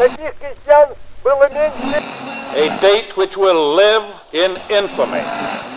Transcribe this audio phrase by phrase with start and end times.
[0.00, 0.06] A
[2.80, 5.18] date which will live in infamy.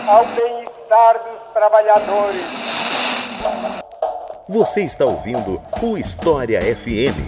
[0.06, 2.40] Ao bem-estar dos trabalhadores.
[4.48, 7.18] Você está ouvindo o História FM.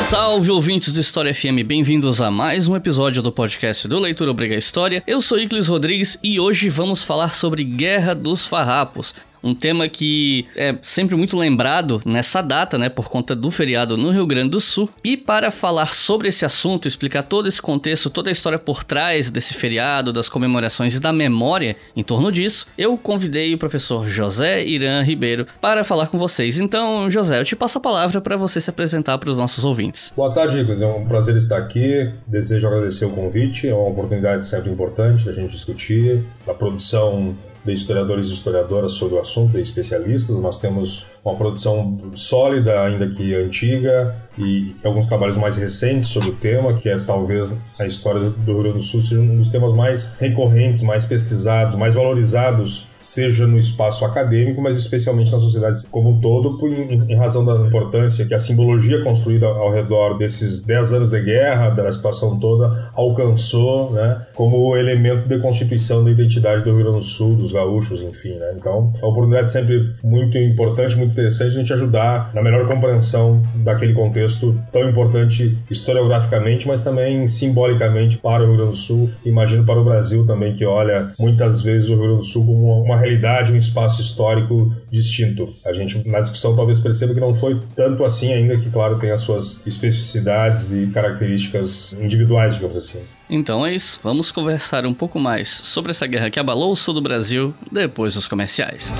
[0.00, 4.56] Salve ouvintes do História FM, bem-vindos a mais um episódio do podcast do Leitura Obriga
[4.56, 5.00] História.
[5.06, 9.14] Eu sou Iclis Rodrigues e hoje vamos falar sobre Guerra dos Farrapos,
[9.44, 14.10] um tema que é sempre muito lembrado nessa data, né, por conta do feriado no
[14.10, 14.88] Rio Grande do Sul.
[15.04, 19.30] E para falar sobre esse assunto, explicar todo esse contexto, toda a história por trás
[19.30, 24.64] desse feriado, das comemorações e da memória em torno disso, eu convidei o professor José
[24.64, 26.58] Irã Ribeiro para falar com vocês.
[26.58, 30.12] Então, José, eu te passo a palavra para você se apresentar para os nossos ouvintes.
[30.16, 30.74] Boa tarde, Igor.
[30.80, 32.10] É um prazer estar aqui.
[32.26, 33.68] Desejo agradecer o convite.
[33.68, 39.16] É uma oportunidade sempre importante da gente discutir a produção de historiadores e historiadoras sobre
[39.16, 40.36] o assunto, e especialistas.
[40.36, 46.32] Nós temos uma produção sólida, ainda que antiga, e alguns trabalhos mais recentes sobre o
[46.34, 49.72] tema, que é talvez a história do Rio Grande do Sul seja um dos temas
[49.72, 56.10] mais recorrentes, mais pesquisados, mais valorizados, seja no espaço acadêmico, mas especialmente na sociedade como
[56.10, 61.10] um todo, em, razão da importância que a simbologia construída ao redor desses 10 anos
[61.10, 66.84] de guerra, da situação toda, alcançou, né, como elemento de constituição da identidade do Rio
[66.84, 68.54] Grande do Sul, dos gaúchos, enfim, né.
[68.56, 73.94] Então, uma oportunidade sempre muito importante, muito interessante a gente ajudar na melhor compreensão daquele
[73.94, 79.80] contexto tão importante historiograficamente, mas também simbolicamente para o Rio Grande do Sul, imagino para
[79.80, 83.52] o Brasil também, que olha muitas vezes o Rio Grande do Sul como uma realidade,
[83.52, 85.54] um espaço histórico distinto.
[85.64, 89.10] A gente, na discussão, talvez perceba que não foi tanto assim, ainda que, claro, tem
[89.10, 93.00] as suas especificidades e características individuais, digamos assim.
[93.28, 96.94] Então é isso, vamos conversar um pouco mais sobre essa guerra que abalou o sul
[96.94, 98.92] do Brasil depois dos comerciais.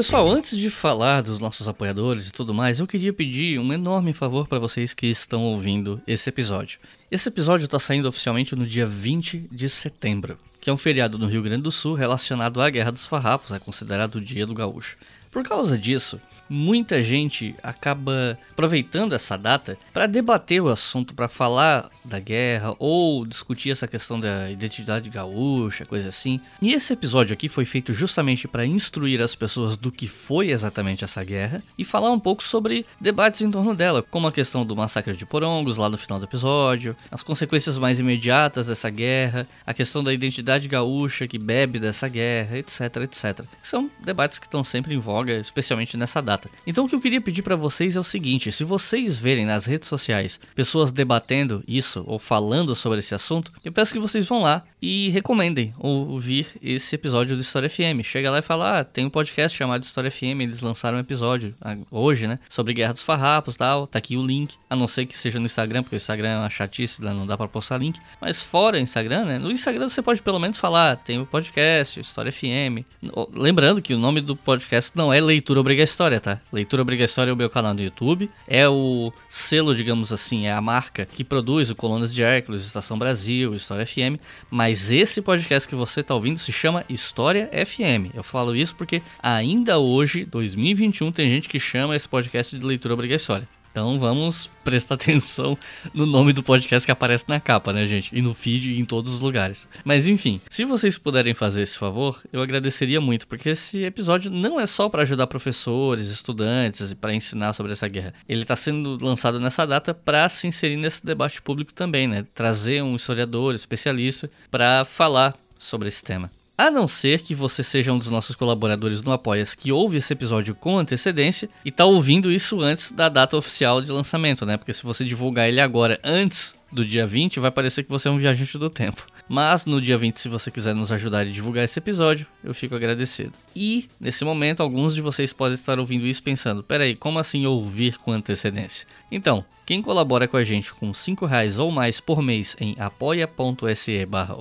[0.00, 4.14] Pessoal, antes de falar dos nossos apoiadores e tudo mais, eu queria pedir um enorme
[4.14, 6.80] favor para vocês que estão ouvindo esse episódio.
[7.10, 11.26] Esse episódio está saindo oficialmente no dia 20 de setembro, que é um feriado no
[11.26, 14.96] Rio Grande do Sul relacionado à Guerra dos Farrapos, é considerado o Dia do Gaúcho.
[15.30, 16.20] Por causa disso,
[16.50, 23.24] muita gente acaba aproveitando essa data para debater o assunto, para falar da guerra ou
[23.24, 26.40] discutir essa questão da identidade gaúcha, coisa assim.
[26.60, 31.04] E esse episódio aqui foi feito justamente para instruir as pessoas do que foi exatamente
[31.04, 34.74] essa guerra e falar um pouco sobre debates em torno dela, como a questão do
[34.74, 39.72] massacre de Porongos lá no final do episódio, as consequências mais imediatas dessa guerra, a
[39.72, 43.44] questão da identidade gaúcha que bebe dessa guerra, etc, etc.
[43.62, 46.50] São debates que estão sempre em voga, especialmente nessa data.
[46.66, 49.66] Então o que eu queria pedir para vocês é o seguinte: se vocês verem nas
[49.66, 54.42] redes sociais pessoas debatendo isso ou falando sobre esse assunto, eu peço que vocês vão
[54.42, 58.02] lá e recomendem ouvir esse episódio do História FM.
[58.02, 61.54] Chega lá e fala: ah, tem um podcast chamado História FM, eles lançaram um episódio
[61.60, 62.38] ah, hoje, né?
[62.48, 63.86] Sobre Guerra dos Farrapos tal.
[63.86, 64.56] Tá aqui o link.
[64.68, 67.36] A não ser que seja no Instagram, porque o Instagram é uma chatice, não dá
[67.36, 67.98] para postar link.
[68.20, 69.38] Mas fora o Instagram, né?
[69.38, 72.84] No Instagram você pode pelo menos falar: tem o um podcast, História FM.
[73.32, 76.40] Lembrando que o nome do podcast não é Leitura Obriga História, tá?
[76.52, 78.30] Leitura Obriga História é o meu canal no YouTube.
[78.46, 82.98] É o selo, digamos assim, é a marca que produz o Colunas de Hércules, Estação
[82.98, 84.20] Brasil, História FM.
[84.50, 88.14] Mas esse podcast que você está ouvindo se chama História FM.
[88.14, 92.94] Eu falo isso porque ainda hoje, 2021, tem gente que chama esse podcast de Leitura
[92.94, 93.59] Obriga História.
[93.70, 95.56] Então vamos prestar atenção
[95.94, 98.10] no nome do podcast que aparece na capa, né, gente?
[98.16, 99.68] E no feed e em todos os lugares.
[99.84, 104.58] Mas enfim, se vocês puderem fazer esse favor, eu agradeceria muito, porque esse episódio não
[104.58, 108.14] é só para ajudar professores, estudantes e para ensinar sobre essa guerra.
[108.28, 112.26] Ele está sendo lançado nessa data para se inserir nesse debate público também, né?
[112.34, 116.30] Trazer um historiador, especialista, para falar sobre esse tema.
[116.60, 120.12] A não ser que você seja um dos nossos colaboradores no Apoias que ouve esse
[120.12, 124.58] episódio com antecedência e tá ouvindo isso antes da data oficial de lançamento, né?
[124.58, 128.10] Porque se você divulgar ele agora antes do dia 20, vai parecer que você é
[128.10, 129.06] um viajante do tempo.
[129.32, 132.74] Mas no dia 20, se você quiser nos ajudar a divulgar esse episódio, eu fico
[132.74, 133.30] agradecido.
[133.54, 137.96] E, nesse momento, alguns de vocês podem estar ouvindo isso pensando: peraí, como assim ouvir
[137.96, 138.88] com antecedência?
[139.08, 144.04] Então, quem colabora com a gente com 5 reais ou mais por mês em apoia.se
[144.04, 144.34] barra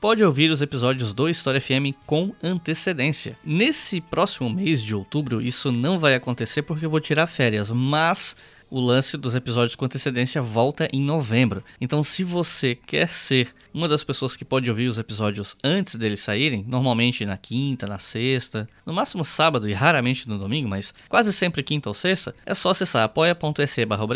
[0.00, 3.36] pode ouvir os episódios do História FM com antecedência.
[3.44, 8.36] Nesse próximo mês de outubro, isso não vai acontecer porque eu vou tirar férias, mas
[8.70, 11.62] o lance dos episódios com antecedência volta em novembro.
[11.80, 16.20] Então, se você quer ser uma das pessoas que pode ouvir os episódios antes deles
[16.20, 21.32] saírem, normalmente na quinta, na sexta, no máximo sábado e raramente no domingo, mas quase
[21.32, 24.06] sempre quinta ou sexta, é só acessar apoia.se barra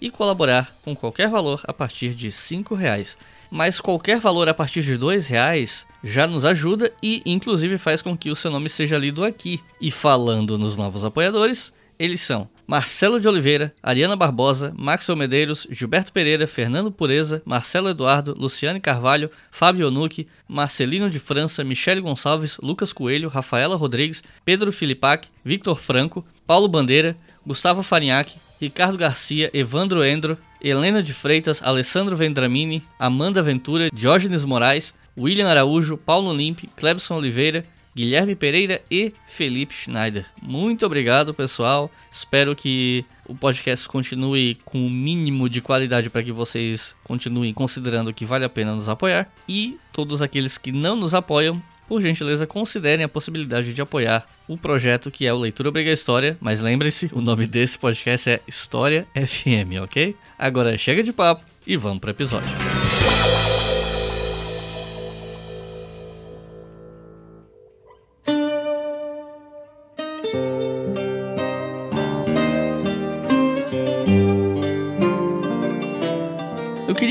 [0.00, 3.16] e colaborar com qualquer valor a partir de R$ reais
[3.50, 8.16] mas qualquer valor a partir de dois reais já nos ajuda e inclusive faz com
[8.16, 9.60] que o seu nome seja lido aqui.
[9.80, 16.12] E falando nos novos apoiadores, eles são Marcelo de Oliveira, Ariana Barbosa, Maxwell Medeiros, Gilberto
[16.12, 22.92] Pereira, Fernando Pureza, Marcelo Eduardo, Luciane Carvalho, Fábio Onucci, Marcelino de França, Michele Gonçalves, Lucas
[22.92, 27.16] Coelho, Rafaela Rodrigues, Pedro Filipac, Victor Franco, Paulo Bandeira,
[27.46, 34.92] Gustavo Farinhaque, Ricardo Garcia, Evandro Endro, Helena de Freitas, Alessandro Vendramini, Amanda Ventura, Diógenes Moraes,
[35.16, 40.26] William Araújo, Paulo Limpe, Clebson Oliveira, Guilherme Pereira e Felipe Schneider.
[40.40, 41.90] Muito obrigado, pessoal.
[42.10, 48.12] Espero que o podcast continue com o mínimo de qualidade para que vocês continuem considerando
[48.12, 49.30] que vale a pena nos apoiar.
[49.48, 54.56] E todos aqueles que não nos apoiam, por gentileza, considerem a possibilidade de apoiar o
[54.56, 59.06] projeto que é o Leitura Obriga História, mas lembre-se, o nome desse podcast é História
[59.14, 60.14] FM, ok?
[60.38, 62.67] Agora chega de papo e vamos para o episódio.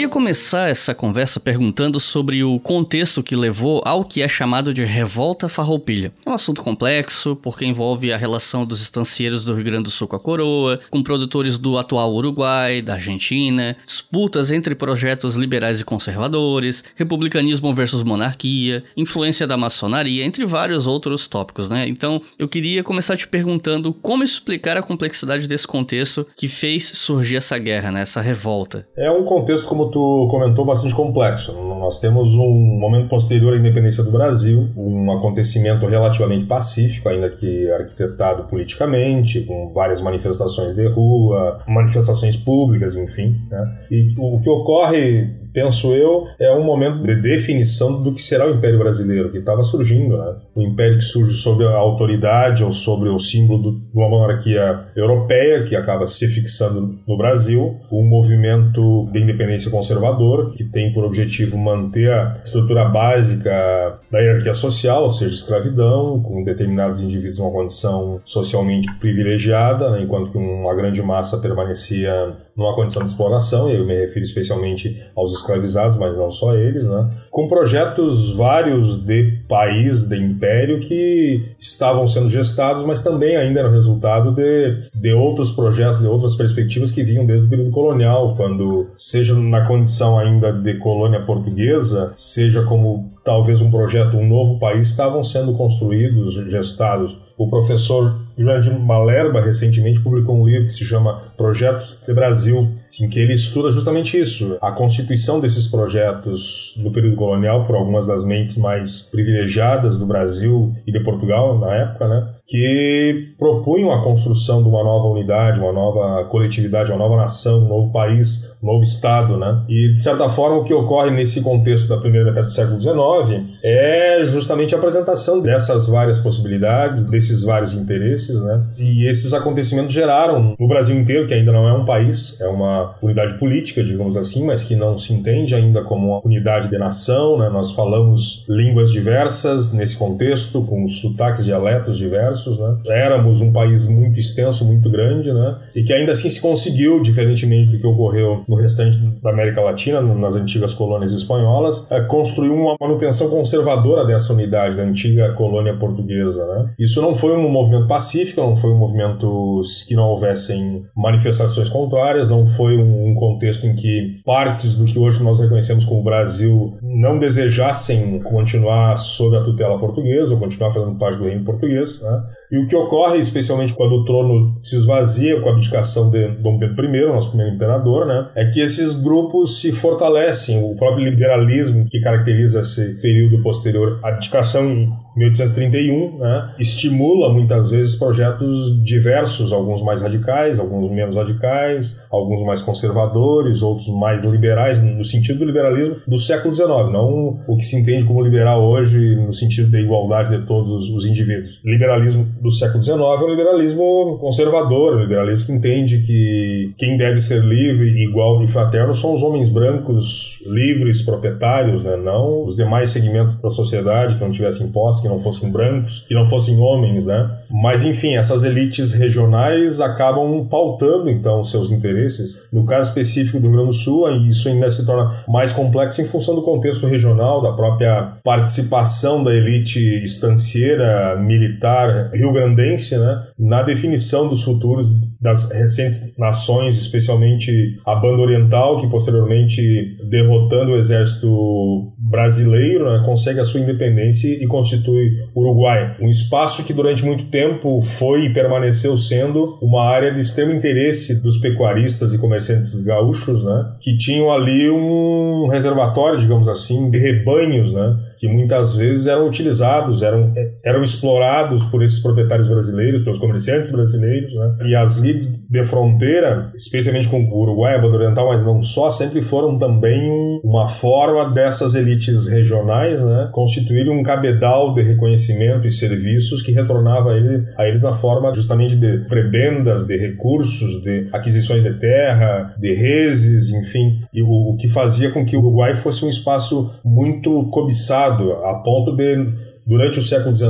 [0.07, 4.85] Queria começar essa conversa perguntando sobre o contexto que levou ao que é chamado de
[4.85, 6.13] revolta farroupilha.
[6.25, 10.07] É um assunto complexo porque envolve a relação dos estancieiros do Rio Grande do Sul
[10.07, 15.85] com a coroa, com produtores do atual Uruguai, da Argentina, disputas entre projetos liberais e
[15.85, 21.85] conservadores, republicanismo versus monarquia, influência da maçonaria, entre vários outros tópicos, né?
[21.87, 27.35] Então, eu queria começar te perguntando como explicar a complexidade desse contexto que fez surgir
[27.35, 28.01] essa guerra, né?
[28.01, 28.87] Essa revolta.
[28.97, 29.96] É um contexto como tu
[30.29, 31.53] comentou, bastante complexo.
[31.53, 37.69] Nós temos um momento posterior à independência do Brasil, um acontecimento relativamente pacífico, ainda que
[37.71, 43.41] arquitetado politicamente, com várias manifestações de rua, manifestações públicas, enfim.
[43.49, 43.77] Né?
[43.91, 48.51] E o que ocorre penso eu, é um momento de definição do que será o
[48.51, 50.35] Império Brasileiro, que estava surgindo, né?
[50.55, 55.63] O Império que surge sob a autoridade ou sobre o símbolo de uma monarquia europeia,
[55.63, 61.57] que acaba se fixando no Brasil, um movimento de independência conservador, que tem por objetivo
[61.57, 68.21] manter a estrutura básica da hierarquia social, ou seja, escravidão, com determinados indivíduos numa condição
[68.23, 70.01] socialmente privilegiada, né?
[70.01, 74.99] enquanto que uma grande massa permanecia numa condição de exploração, e eu me refiro especialmente
[75.15, 77.09] aos escravizados, mas não só eles, né?
[77.29, 83.69] com projetos vários de país, de império, que estavam sendo gestados, mas também ainda eram
[83.69, 88.87] resultado de, de outros projetos, de outras perspectivas que vinham desde o período colonial, quando,
[88.95, 94.87] seja na condição ainda de colônia portuguesa, seja como talvez um projeto, um novo país,
[94.87, 97.17] estavam sendo construídos, gestados.
[97.37, 103.07] O professor Jurandir Malerba recentemente publicou um livro que se chama Projetos de Brasil, em
[103.07, 108.23] que ele estuda justamente isso, a constituição desses projetos do período colonial por algumas das
[108.23, 112.27] mentes mais privilegiadas do Brasil e de Portugal na época, né?
[112.47, 117.67] que propunham a construção de uma nova unidade, uma nova coletividade, uma nova nação, um
[117.67, 119.37] novo país, um novo Estado.
[119.37, 119.63] Né?
[119.67, 123.51] E, de certa forma, o que ocorre nesse contexto da primeira metade do século XIX
[123.61, 128.41] é justamente a apresentação dessas várias possibilidades, desses vários interesses.
[128.41, 128.63] Né?
[128.77, 132.86] E esses acontecimentos geraram, no Brasil inteiro, que ainda não é um país, é uma
[133.01, 137.37] unidade política, digamos assim, mas que não se entende ainda como uma unidade de nação.
[137.37, 137.49] Né?
[137.49, 142.77] Nós falamos línguas diversas nesse contexto, com sotaques, dialetos diversos né?
[142.87, 145.57] Éramos um país muito extenso, muito grande, né?
[145.75, 150.01] E que ainda assim se conseguiu, diferentemente do que ocorreu no restante da América Latina,
[150.01, 156.45] nas antigas colônias espanholas, é, construir uma manutenção conservadora dessa unidade da antiga colônia portuguesa,
[156.47, 156.73] né?
[156.79, 162.27] Isso não foi um movimento pacífico, não foi um movimento que não houvessem manifestações contrárias,
[162.27, 167.19] não foi um contexto em que partes do que hoje nós reconhecemos como Brasil não
[167.19, 172.23] desejassem continuar sob a tutela portuguesa ou continuar fazendo parte do reino português, né?
[172.51, 176.57] E o que ocorre, especialmente quando o trono se esvazia com a abdicação de Dom
[176.57, 180.63] Pedro I, nosso primeiro imperador, né, é que esses grupos se fortalecem.
[180.63, 187.69] O próprio liberalismo que caracteriza esse período posterior à abdicação em 1831 né, estimula muitas
[187.69, 194.83] vezes projetos diversos, alguns mais radicais, alguns menos radicais, alguns mais conservadores, outros mais liberais,
[194.83, 199.15] no sentido do liberalismo do século XIX, não o que se entende como liberal hoje
[199.15, 201.61] no sentido da igualdade de todos os, os indivíduos.
[201.63, 207.21] Liberalismo do século XIX é o liberalismo conservador, o liberalismo que entende que quem deve
[207.21, 211.95] ser livre, igual e fraterno são os homens brancos livres, proprietários, né?
[211.95, 216.13] não os demais segmentos da sociedade que não tivessem posse, que não fossem brancos, que
[216.13, 217.29] não fossem homens, né?
[217.49, 222.47] Mas enfim, essas elites regionais acabam pautando então seus interesses.
[222.57, 226.05] No caso específico do Rio Grande do Sul, isso ainda se torna mais complexo em
[226.05, 233.21] função do contexto regional, da própria participação da elite estancieira militar rio-grandense, né?
[233.37, 240.77] Na definição dos futuros das recentes nações, especialmente a Banda Oriental, que posteriormente, derrotando o
[240.77, 245.95] exército brasileiro, né, consegue a sua independência e constitui o Uruguai.
[245.99, 251.21] Um espaço que durante muito tempo foi e permaneceu sendo uma área de extremo interesse
[251.21, 252.36] dos pecuaristas e comerciantes
[252.83, 259.05] gaúchos, né, que tinham ali um reservatório, digamos assim, de rebanhos, né, que muitas vezes
[259.05, 260.33] eram utilizados, eram,
[260.65, 264.57] eram explorados por esses proprietários brasileiros, pelos comerciantes brasileiros, né?
[264.65, 268.89] E as lides de fronteira, especialmente com o Uruguai, a Banda Oriental, mas não só,
[268.89, 273.29] sempre foram também uma forma dessas elites regionais, né?
[273.31, 278.33] Constituírem um cabedal de reconhecimento e serviços que retornava a, ele, a eles na forma
[278.33, 284.57] justamente de prebendas, de recursos, de aquisições de terra, de reses, enfim, e o, o
[284.57, 289.27] que fazia com que o Uruguai fosse um espaço muito cobiçado a ponto de,
[289.65, 290.49] durante o século XIX,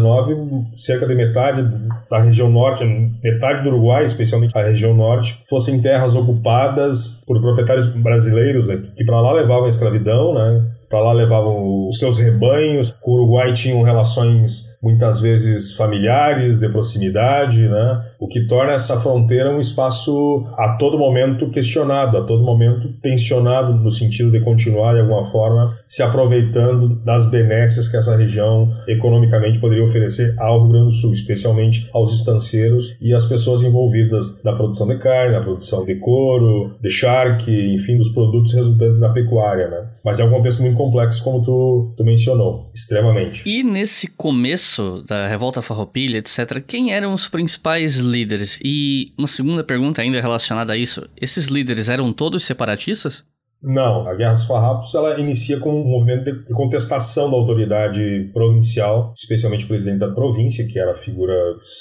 [0.76, 1.64] cerca de metade
[2.10, 2.84] da região norte,
[3.24, 9.06] metade do Uruguai, especialmente a região norte, fossem terras ocupadas por proprietários brasileiros né, que
[9.06, 10.66] para lá levavam a escravidão, né?
[10.90, 12.96] Para lá levavam os seus rebanhos.
[13.02, 18.04] Com o Uruguai tinham relações muitas vezes familiares, de proximidade, né?
[18.20, 23.74] O que torna essa fronteira um espaço a todo momento questionado, a todo momento tensionado
[23.74, 29.60] no sentido de continuar de alguma forma se aproveitando das benesses que essa região economicamente
[29.60, 34.54] poderia oferecer ao Rio Grande do Sul, especialmente aos estanceiros e às pessoas envolvidas na
[34.54, 39.68] produção de carne, na produção de couro, de charque, enfim, dos produtos resultantes da pecuária,
[39.68, 39.88] né?
[40.04, 43.44] Mas é um contexto muito complexo, como tu, tu mencionou, extremamente.
[43.46, 48.60] E nesse começo da Revolta Farroupilha, etc., quem eram os principais líderes?
[48.64, 53.24] E uma segunda pergunta ainda relacionada a isso, esses líderes eram todos separatistas?
[53.62, 59.12] Não, a Guerra dos Farrapos ela inicia com um movimento de contestação da autoridade provincial,
[59.16, 61.34] especialmente o presidente da província, que era a figura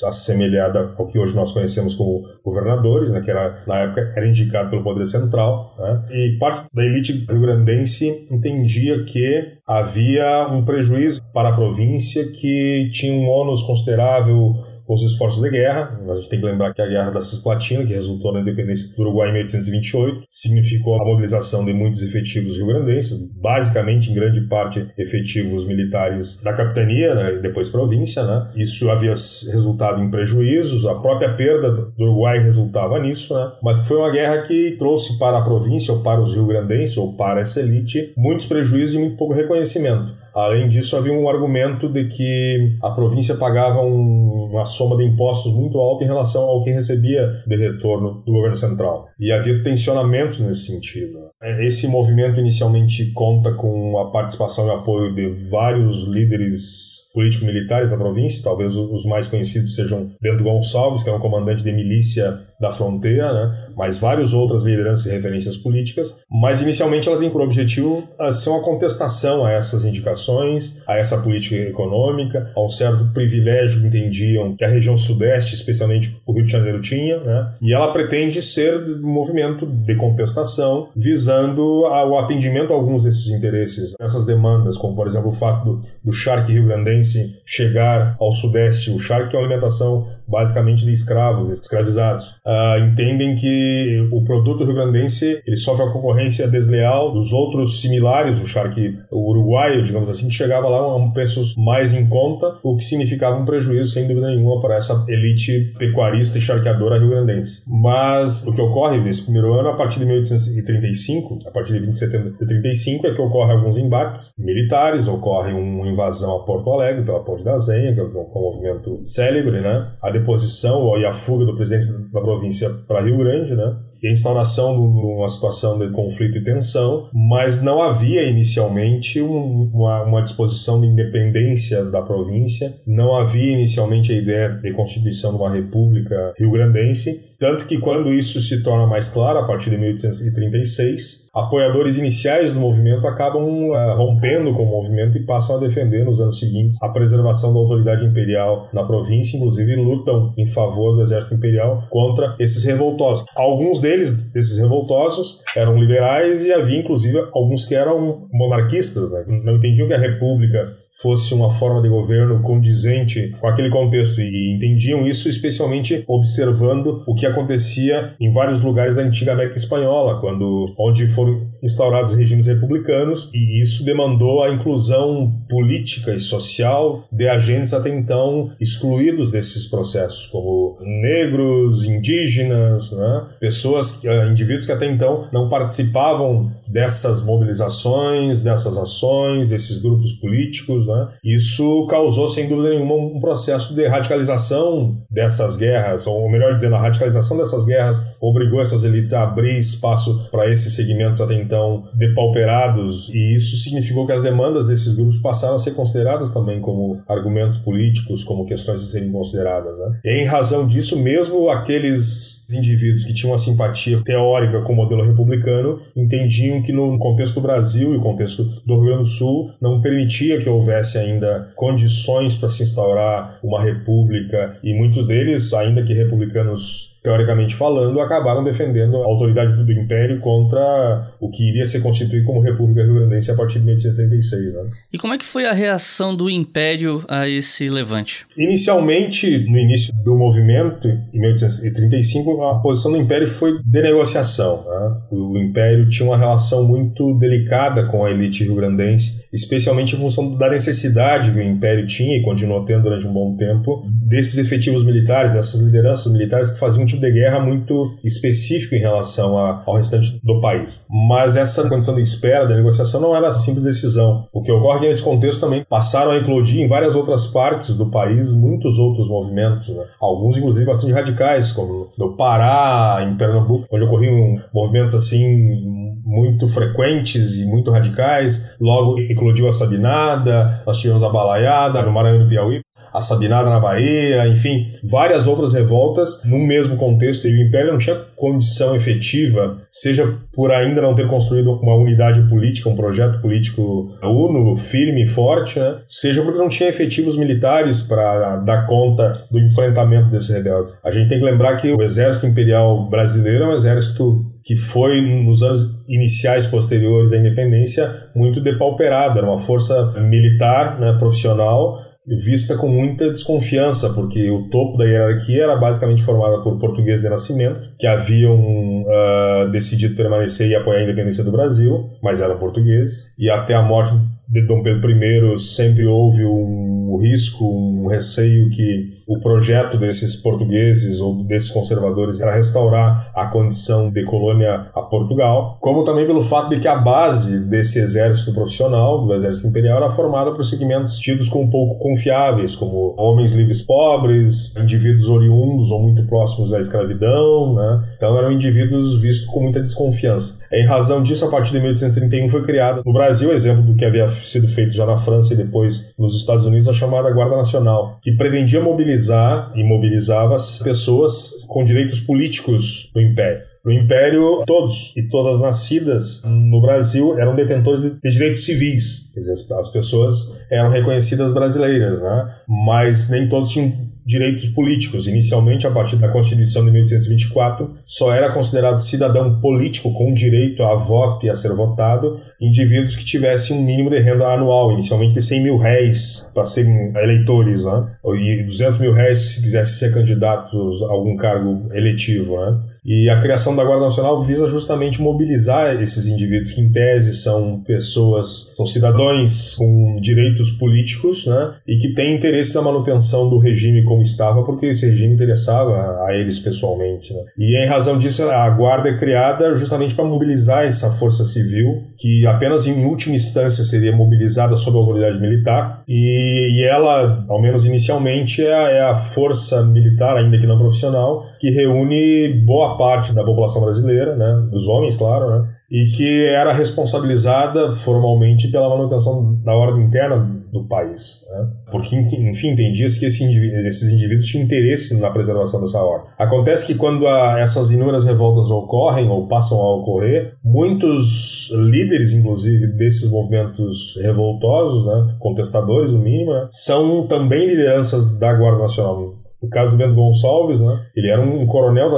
[0.06, 4.70] assemelhada ao que hoje nós conhecemos como governadores, né, que era, na época era indicado
[4.70, 5.74] pelo poder central.
[5.78, 12.88] Né, e parte da elite rio-grandense entendia que havia um prejuízo para a província, que
[12.90, 14.54] tinha um ônus considerável
[14.86, 15.98] com os esforços de guerra.
[16.08, 19.02] A gente tem que lembrar que a Guerra da Cisplatina, que resultou na independência do
[19.02, 25.64] Uruguai em 1828, significou a mobilização de muitos efetivos rio-grandenses, basicamente, em grande parte, efetivos
[25.64, 28.24] militares da capitania né, e depois província.
[28.24, 28.48] Né?
[28.56, 33.52] Isso havia resultado em prejuízos, a própria perda do Uruguai resultava nisso, né?
[33.62, 37.40] mas foi uma guerra que trouxe para a província, ou para os rio-grandenses, ou para
[37.40, 40.14] essa elite, muitos prejuízos e muito pouco reconhecimento.
[40.36, 45.50] Além disso, havia um argumento de que a província pagava um, uma soma de impostos
[45.50, 49.06] muito alta em relação ao que recebia de retorno do governo central.
[49.18, 51.20] E havia tensionamentos nesse sentido.
[51.60, 58.44] Esse movimento inicialmente conta com a participação e apoio de vários líderes político-militares da província,
[58.44, 63.32] talvez os mais conhecidos sejam Bento Gonçalves, que é um comandante de milícia da fronteira,
[63.32, 63.66] né?
[63.76, 66.16] mas várias outras lideranças e referências políticas.
[66.30, 71.18] Mas inicialmente ela tem por objetivo ah, ser uma contestação a essas indicações, a essa
[71.18, 76.44] política econômica, a um certo privilégio que entendiam que a região sudeste, especialmente o Rio
[76.44, 77.54] de Janeiro, tinha, né?
[77.60, 83.94] e ela pretende ser um movimento de contestação visando o atendimento a alguns desses interesses,
[84.00, 88.98] essas demandas, como por exemplo o fato do, do charque rio-grandense chegar ao sudeste, o
[88.98, 95.40] charque é uma alimentação basicamente de escravos, de escravizados uh, entendem que o produto rio-grandense
[95.46, 100.68] ele sofre a concorrência desleal dos outros similares, o charque uruguaio, digamos assim, que chegava
[100.68, 104.76] lá a preços mais em conta, o que significava um prejuízo, sem dúvida nenhuma, para
[104.76, 107.62] essa elite pecuarista e charqueadora rio-grandense.
[107.66, 111.90] Mas o que ocorre nesse primeiro ano, a partir de 1835, a partir de 20
[111.90, 116.70] de setembro de 35, é que ocorre alguns embates militares, ocorre uma invasão a Porto
[116.70, 119.92] Alegre pela Ponte da Zenha, que é um, um movimento célebre, né?
[120.02, 123.76] A deposição e a fuga do presidente da província para Rio Grande, né?
[124.02, 129.70] e a instauração de uma situação de conflito e tensão, mas não havia inicialmente um,
[129.72, 135.38] uma, uma, disposição de independência da província, não havia inicialmente a ideia de constituição de
[135.38, 141.28] uma república rio-grandense, Tanto que quando isso se torna mais claro, a partir de 1836,
[141.34, 146.20] apoiadores iniciais do movimento acabam uh, rompendo com o movimento e passam a defender nos
[146.20, 151.34] anos seguintes a preservação da autoridade imperial na província, inclusive lutam em favor do exército
[151.34, 153.26] imperial contra esses revoltosos.
[153.34, 159.24] Alguns deles, desses revoltosos, eram liberais e havia inclusive alguns que eram monarquistas, né?
[159.44, 164.54] não entendiam que a república fosse uma forma de governo condizente com aquele contexto e
[164.54, 170.74] entendiam isso especialmente observando o que acontecia em vários lugares da antiga América espanhola, quando
[170.78, 177.74] onde foram instaurados regimes republicanos e isso demandou a inclusão política e social de agentes
[177.74, 183.26] até então excluídos desses processos, como negros, indígenas, né?
[183.38, 190.85] pessoas, eh, indivíduos que até então não participavam dessas mobilizações, dessas ações, desses grupos políticos
[190.86, 191.08] né?
[191.24, 196.80] Isso causou, sem dúvida nenhuma, um processo de radicalização dessas guerras, ou melhor dizendo, a
[196.80, 203.08] radicalização dessas guerras obrigou essas elites a abrir espaço para esses segmentos até então depauperados,
[203.10, 207.58] e isso significou que as demandas desses grupos passaram a ser consideradas também como argumentos
[207.58, 209.78] políticos, como questões a serem consideradas.
[209.78, 210.00] Né?
[210.04, 215.02] E em razão disso, mesmo aqueles indivíduos que tinham uma simpatia teórica com o modelo
[215.02, 219.50] republicano entendiam que no contexto do Brasil e o contexto do Rio Grande do Sul
[219.60, 225.52] não permitia que houvesse houvesse ainda condições para se instaurar uma república, e muitos deles,
[225.54, 231.64] ainda que republicanos teoricamente falando, acabaram defendendo a autoridade do Império contra o que iria
[231.64, 234.54] se constituir como República Rio-Grandense a partir de 1836.
[234.54, 234.70] Né?
[234.92, 238.26] E como é que foi a reação do Império a esse levante?
[238.36, 244.64] Inicialmente, no início do movimento, em 1835, a posição do Império foi de negociação.
[244.64, 245.00] Né?
[245.12, 250.50] O Império tinha uma relação muito delicada com a elite rio-grandense, especialmente em função da
[250.50, 255.34] necessidade que o Império tinha e continuou tendo durante um bom tempo desses efetivos militares,
[255.34, 260.40] dessas lideranças militares que faziam de guerra muito específico em relação a, ao restante do
[260.40, 260.84] país.
[261.08, 264.26] Mas essa condição de espera, da negociação, não era simples decisão.
[264.32, 267.86] O que ocorre é nesse contexto também passaram a eclodir em várias outras partes do
[267.86, 269.84] país muitos outros movimentos, né?
[270.00, 277.38] alguns inclusive bastante radicais, como no Pará, em Pernambuco, onde ocorriam movimentos assim muito frequentes
[277.38, 278.54] e muito radicais.
[278.60, 282.60] Logo eclodiu a Sabinada, nós tivemos a Balaiada no Maranhão e no Piauí
[282.96, 287.28] a Sabinada na Bahia, enfim, várias outras revoltas no mesmo contexto.
[287.28, 292.26] E o Império não tinha condição efetiva, seja por ainda não ter construído uma unidade
[292.26, 295.76] política, um projeto político uno, firme e forte, né?
[295.86, 300.74] seja porque não tinha efetivos militares para dar conta do enfrentamento desses rebeldes.
[300.82, 305.02] A gente tem que lembrar que o exército imperial brasileiro é um exército que foi
[305.02, 312.56] nos anos iniciais posteriores à independência muito depauperado, era uma força militar né, profissional vista
[312.56, 317.70] com muita desconfiança, porque o topo da hierarquia era basicamente formada por portugueses de nascimento,
[317.78, 318.36] que haviam
[318.82, 323.62] uh, decidido permanecer e apoiar a independência do Brasil, mas eram portugueses, e até a
[323.62, 323.92] morte
[324.28, 331.00] de Dom Pedro I sempre houve um risco, um receio que o projeto desses portugueses
[331.00, 336.50] ou desses conservadores era restaurar a condição de colônia a Portugal, como também pelo fato
[336.50, 341.28] de que a base desse exército profissional, do exército imperial, era formada por segmentos tidos
[341.28, 347.84] como pouco confiáveis, como homens livres pobres, indivíduos oriundos ou muito próximos à escravidão, né?
[347.96, 350.40] Então eram indivíduos vistos com muita desconfiança.
[350.52, 354.08] Em razão disso, a partir de 1831 foi criada no Brasil, exemplo do que havia
[354.08, 358.12] sido feito já na França e depois nos Estados Unidos, a chamada Guarda Nacional, que
[358.12, 363.42] pretendia mobilizar e mobilizava pessoas com direitos políticos do Império.
[363.64, 369.10] No Império, todos e todas nascidas no Brasil eram detentores de, direitos civis.
[369.12, 372.34] Quer dizer, as pessoas eram reconhecidas brasileiras, né?
[372.46, 373.72] mas nem todos tinham
[374.06, 375.08] direitos políticos.
[375.08, 380.76] Inicialmente, a partir da Constituição de 1824, só era considerado cidadão político com direito a
[380.76, 385.22] voto e a ser votado indivíduos que tivessem um mínimo de renda anual, inicialmente de
[385.22, 387.86] 100 mil réis para serem eleitores, né?
[388.14, 392.40] e 200 mil réis se quisessem ser candidatos a algum cargo eletivo.
[392.40, 392.60] Né?
[392.84, 397.60] E a criação da Guarda Nacional visa justamente mobilizar esses indivíduos que, em tese, são
[397.60, 401.54] pessoas, são cidadãos com direitos políticos, né?
[401.66, 406.14] E que têm interesse na manutenção do regime como estava, porque esse regime interessava a
[406.14, 407.14] eles pessoalmente.
[407.14, 407.20] Né?
[407.38, 412.26] E, em razão disso, a Guarda é criada justamente para mobilizar essa força civil, que
[412.26, 415.82] apenas em última instância seria mobilizada sob a autoridade militar.
[415.88, 420.58] E, e ela, ao menos inicialmente, é a, é a força militar, ainda que não
[420.58, 426.26] profissional, que reúne boa parte da população brasileira, né, dos homens, claro, né, e que
[426.26, 431.24] era responsabilizada formalmente pela manutenção da ordem interna do país.
[431.28, 431.50] Né?
[431.70, 433.24] Porque, enfim, entendia-se que esse
[433.66, 436.08] esses indivíduos tinham interesse na preservação dessa ordem.
[436.16, 442.68] Acontece que quando a, essas inúmeras revoltas ocorrem ou passam a ocorrer, muitos líderes, inclusive,
[442.68, 449.48] desses movimentos revoltosos, né, contestadores, no mínimo, né, são também lideranças da Guarda Nacional no
[449.50, 451.90] caso do Bento Gonçalves, né, ele era um coronel,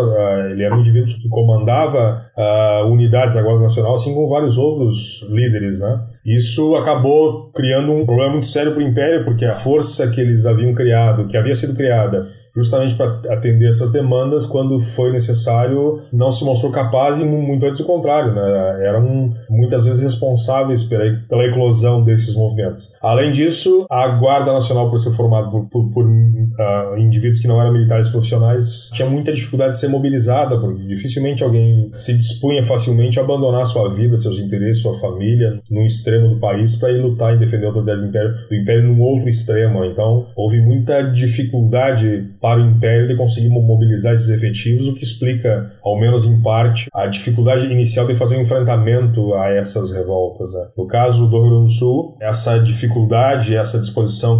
[0.50, 5.24] ele era um indivíduo que, comandava uh, unidades da Guarda Nacional, assim como vários outros
[5.30, 5.78] líderes.
[5.78, 6.00] Né.
[6.26, 10.46] Isso acabou criando um problema muito sério para o Império, porque a força que eles
[10.46, 16.32] haviam criado, que havia sido criada justamente para atender essas demandas, quando foi necessário, não
[16.32, 18.86] se mostrou capaz e muito antes do contrário, né?
[18.86, 22.92] eram muitas vezes responsáveis pela, pela eclosão desses movimentos.
[23.00, 27.60] Além disso, a Guarda Nacional, por ser formada por, por, por uh, indivíduos que não
[27.60, 33.18] eram militares profissionais, tinha muita dificuldade de ser mobilizada, porque dificilmente alguém se dispunha facilmente
[33.18, 37.34] a abandonar sua vida, seus interesses, sua família, num extremo do país para ir lutar
[37.34, 39.84] e defender a autoridade do Império, do Império num outro extremo.
[39.84, 45.72] Então, houve muita dificuldade para o Império de conseguir mobilizar esses efetivos, o que explica,
[45.82, 50.52] ao menos em parte, a dificuldade inicial de fazer um enfrentamento a essas revoltas.
[50.52, 50.68] Né?
[50.76, 54.38] No caso do Rio Grande do Sul, essa dificuldade, essa disposição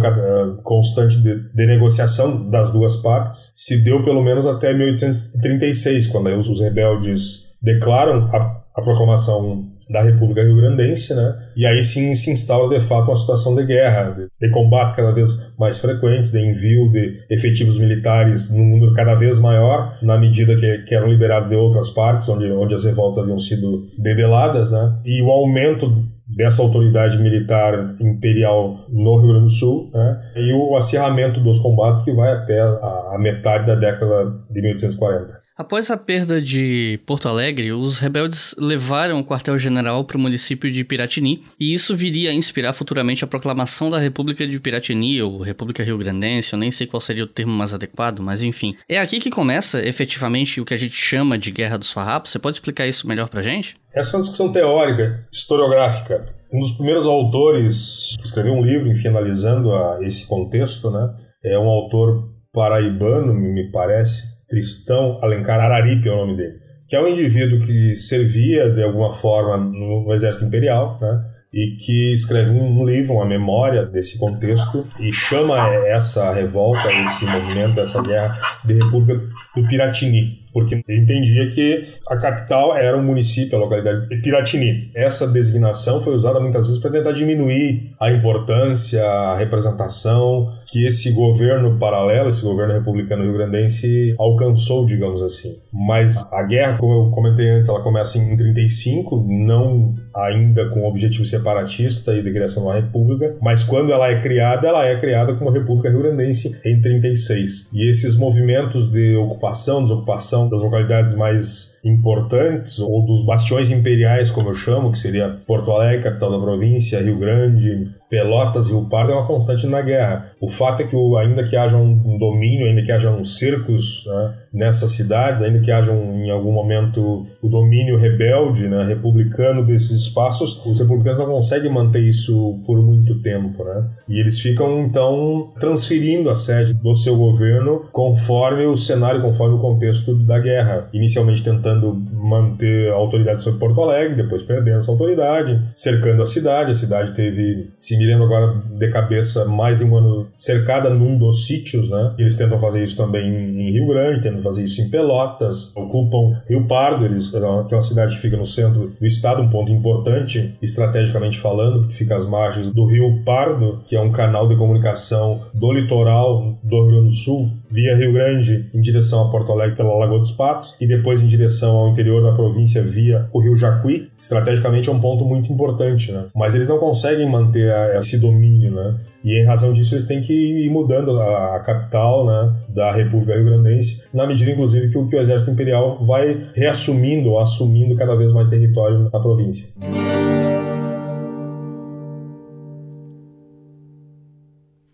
[0.63, 6.49] constante de, de, negociação das duas partes se deu pelo menos até 1836, quando os,
[6.49, 11.35] os rebeldes declaram a, a proclamação da República Rio Grandense, né?
[11.55, 15.11] E aí sim se instaura de fato uma situação de guerra, de, de, combates cada
[15.11, 20.55] vez mais frequentes, de envio de efetivos militares num número cada vez maior, na medida
[20.55, 24.99] que, que eram liberados de outras partes, onde, onde as revoltas haviam sido debeladas, né?
[25.05, 30.21] E o aumento dessa autoridade militar imperial no Rio Grande do Sul, né?
[30.35, 35.48] E o acirramento dos combates que vai até a, a metade da década de 1840.
[35.59, 40.85] Após a perda de Porto Alegre, os rebeldes levaram o quartel-general para o município de
[40.85, 45.83] Piratini, e isso viria a inspirar futuramente a proclamação da República de Piratini, ou República
[45.83, 48.73] Rio Grandense, eu nem sei qual seria o termo mais adequado, mas enfim.
[48.87, 52.31] É aqui que começa, efetivamente, o que a gente chama de Guerra dos Farrapos.
[52.31, 53.75] Você pode explicar isso melhor pra gente?
[53.93, 56.23] Essa é uma discussão teórica, historiográfica.
[56.53, 61.59] Um dos primeiros autores que escreveu um livro, enfim, analisando a, esse contexto, né, é
[61.59, 66.57] um autor paraibano, me parece, Tristão Alencar Araripe é o nome dele,
[66.87, 71.23] que é um indivíduo que servia de alguma forma no, exército imperial, né?
[71.53, 77.79] e que escreve um livro, uma memória desse contexto e chama essa revolta, esse movimento,
[77.79, 79.19] essa guerra de República
[79.55, 84.91] do Piratini, porque entendia que a capital era um município, a localidade de Piratini.
[84.95, 91.11] Essa designação foi usada muitas vezes para tentar diminuir a importância, a representação que esse
[91.11, 95.59] governo paralelo, esse governo republicano rio-grandense alcançou, digamos assim.
[95.73, 100.87] Mas a guerra, como eu comentei antes, ela começa em 35, não ainda com o
[100.87, 104.95] objetivo separatista e de criação de uma república, mas quando ela é criada, ela é
[104.95, 107.69] criada como República Rio-Grandense em 36.
[107.73, 114.49] E esses movimentos de ocupação, desocupação das localidades mais importantes, ou dos bastiões imperiais, como
[114.49, 119.15] eu chamo, que seria Porto Alegre, capital da província, Rio Grande, Pelotas Rio Pardo, é
[119.15, 120.31] uma constante na guerra.
[120.41, 124.33] O fato é que, ainda que haja um domínio, ainda que haja uns cercos né,
[124.51, 129.91] nessas cidades, ainda que haja um, em algum momento o domínio rebelde, né, republicano desses
[129.91, 133.63] espaços, os republicanos não conseguem manter isso por muito tempo.
[133.63, 133.87] Né?
[134.07, 139.61] E eles ficam, então, transferindo a sede do seu governo conforme o cenário, conforme o
[139.61, 140.89] contexto da guerra.
[140.93, 146.25] Inicialmente tentando tentando manter a autoridade sobre Porto Alegre, depois perdendo essa autoridade, cercando a
[146.25, 146.71] cidade.
[146.71, 151.17] A cidade teve, se me lembro agora de cabeça, mais de um ano cercada num
[151.17, 152.13] dos sítios, né?
[152.17, 156.65] Eles tentam fazer isso também em Rio Grande, tentam fazer isso em Pelotas, ocupam Rio
[156.67, 160.55] Pardo, eles, que é uma cidade que fica no centro do estado, um ponto importante
[160.61, 165.39] estrategicamente falando, porque fica às margens do Rio Pardo, que é um canal de comunicação
[165.53, 169.75] do litoral do Rio Grande do Sul, via Rio Grande em direção a Porto Alegre
[169.75, 173.55] pela Lagoa dos Patos e depois em direção ao interior da província via o Rio
[173.55, 174.09] Jacuí.
[174.17, 176.25] Estrategicamente é um ponto muito importante, né?
[176.35, 178.97] Mas eles não conseguem manter esse domínio, né?
[179.23, 183.35] E em razão disso eles têm que ir mudando a, a capital né, da República
[183.35, 187.95] Rio Grandense, na medida inclusive que o, que o Exército Imperial vai reassumindo ou assumindo
[187.95, 189.69] cada vez mais território na província.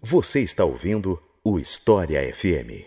[0.01, 2.85] Você está ouvindo o História FM.